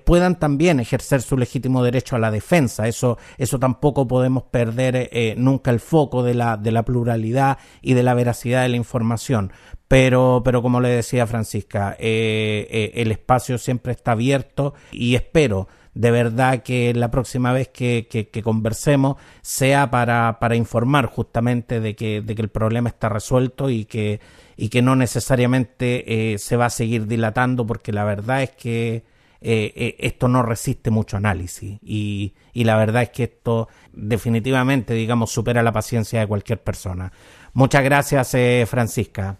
puedan 0.03 0.37
también 0.39 0.81
ejercer 0.81 1.21
su 1.21 1.37
legítimo 1.37 1.81
derecho 1.81 2.17
a 2.17 2.19
la 2.19 2.29
defensa. 2.29 2.89
Eso, 2.89 3.17
eso 3.37 3.57
tampoco 3.57 4.05
podemos 4.05 4.43
perder 4.43 5.09
nunca 5.37 5.71
el 5.71 5.79
foco 5.79 6.23
de 6.23 6.33
la, 6.33 6.57
de 6.57 6.73
la 6.73 6.83
pluralidad 6.83 7.57
y 7.81 7.93
de 7.93 8.03
la 8.03 8.13
veracidad 8.13 8.63
de 8.63 8.69
la 8.69 8.75
información. 8.75 9.53
Pero, 9.93 10.41
pero 10.43 10.63
como 10.63 10.81
le 10.81 10.89
decía 10.89 11.27
Francisca, 11.27 11.95
eh, 11.99 12.67
eh, 12.71 12.91
el 12.95 13.11
espacio 13.11 13.59
siempre 13.59 13.91
está 13.91 14.13
abierto 14.13 14.73
y 14.91 15.13
espero 15.13 15.67
de 15.93 16.11
verdad 16.11 16.63
que 16.63 16.93
la 16.93 17.11
próxima 17.11 17.53
vez 17.53 17.69
que, 17.69 18.07
que, 18.09 18.43
conversemos 18.43 19.17
sea 19.41 19.91
para, 19.91 20.39
para, 20.39 20.55
informar 20.55 21.05
justamente 21.05 21.79
de 21.79 21.95
que, 21.95 22.21
de 22.21 22.35
que 22.35 22.41
el 22.41 22.49
problema 22.49 22.89
está 22.89 23.09
resuelto 23.09 23.69
y 23.69 23.85
que, 23.85 24.19
y 24.57 24.69
que 24.69 24.81
no 24.81 24.95
necesariamente 24.95 26.33
eh, 26.33 26.37
se 26.39 26.57
va 26.57 26.65
a 26.65 26.69
seguir 26.69 27.07
dilatando 27.07 27.65
porque 27.65 27.91
la 27.91 28.03
verdad 28.03 28.43
es 28.43 28.51
que 28.51 29.03
esto 29.45 30.29
no 30.29 30.41
resiste 30.41 30.89
mucho 30.89 31.17
análisis 31.17 31.77
y, 31.81 32.33
y 32.53 32.63
la 32.63 32.77
verdad 32.77 33.01
es 33.01 33.09
que 33.09 33.23
esto 33.23 33.67
definitivamente, 33.91 34.93
digamos, 34.93 35.31
supera 35.31 35.61
la 35.61 35.73
paciencia 35.73 36.21
de 36.21 36.27
cualquier 36.27 36.63
persona. 36.63 37.11
Muchas 37.51 37.83
gracias, 37.83 38.31
Francisca. 38.69 39.37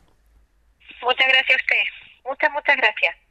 Muchas 1.01 1.27
gracias 1.27 1.57
a 1.57 1.61
usted. 1.61 1.83
Muchas, 2.25 2.51
muchas 2.51 2.77
gracias. 2.77 3.22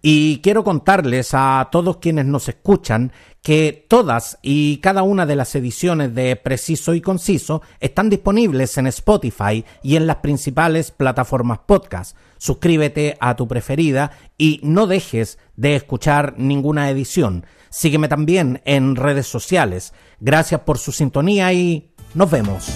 Y 0.00 0.38
quiero 0.38 0.62
contarles 0.62 1.30
a 1.32 1.68
todos 1.72 1.96
quienes 1.96 2.24
nos 2.24 2.48
escuchan 2.48 3.12
que 3.42 3.86
todas 3.88 4.38
y 4.42 4.78
cada 4.78 5.02
una 5.02 5.26
de 5.26 5.36
las 5.36 5.54
ediciones 5.54 6.14
de 6.14 6.36
Preciso 6.36 6.94
y 6.94 7.00
Conciso 7.00 7.62
están 7.80 8.10
disponibles 8.10 8.76
en 8.78 8.86
Spotify 8.88 9.64
y 9.82 9.96
en 9.96 10.06
las 10.06 10.16
principales 10.16 10.90
plataformas 10.90 11.60
podcast. 11.66 12.16
Suscríbete 12.36 13.16
a 13.20 13.34
tu 13.36 13.48
preferida 13.48 14.12
y 14.36 14.60
no 14.62 14.86
dejes 14.86 15.38
de 15.56 15.74
escuchar 15.76 16.34
ninguna 16.36 16.90
edición. 16.90 17.44
Sígueme 17.70 18.08
también 18.08 18.62
en 18.64 18.96
redes 18.96 19.26
sociales. 19.26 19.92
Gracias 20.20 20.60
por 20.60 20.78
su 20.78 20.92
sintonía 20.92 21.52
y 21.52 21.90
nos 22.14 22.30
vemos. 22.30 22.68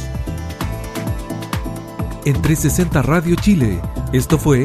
En 2.25 2.41
360 2.41 3.03
Radio 3.03 3.37
Chile, 3.37 3.81
esto 4.13 4.39
fue 4.39 4.65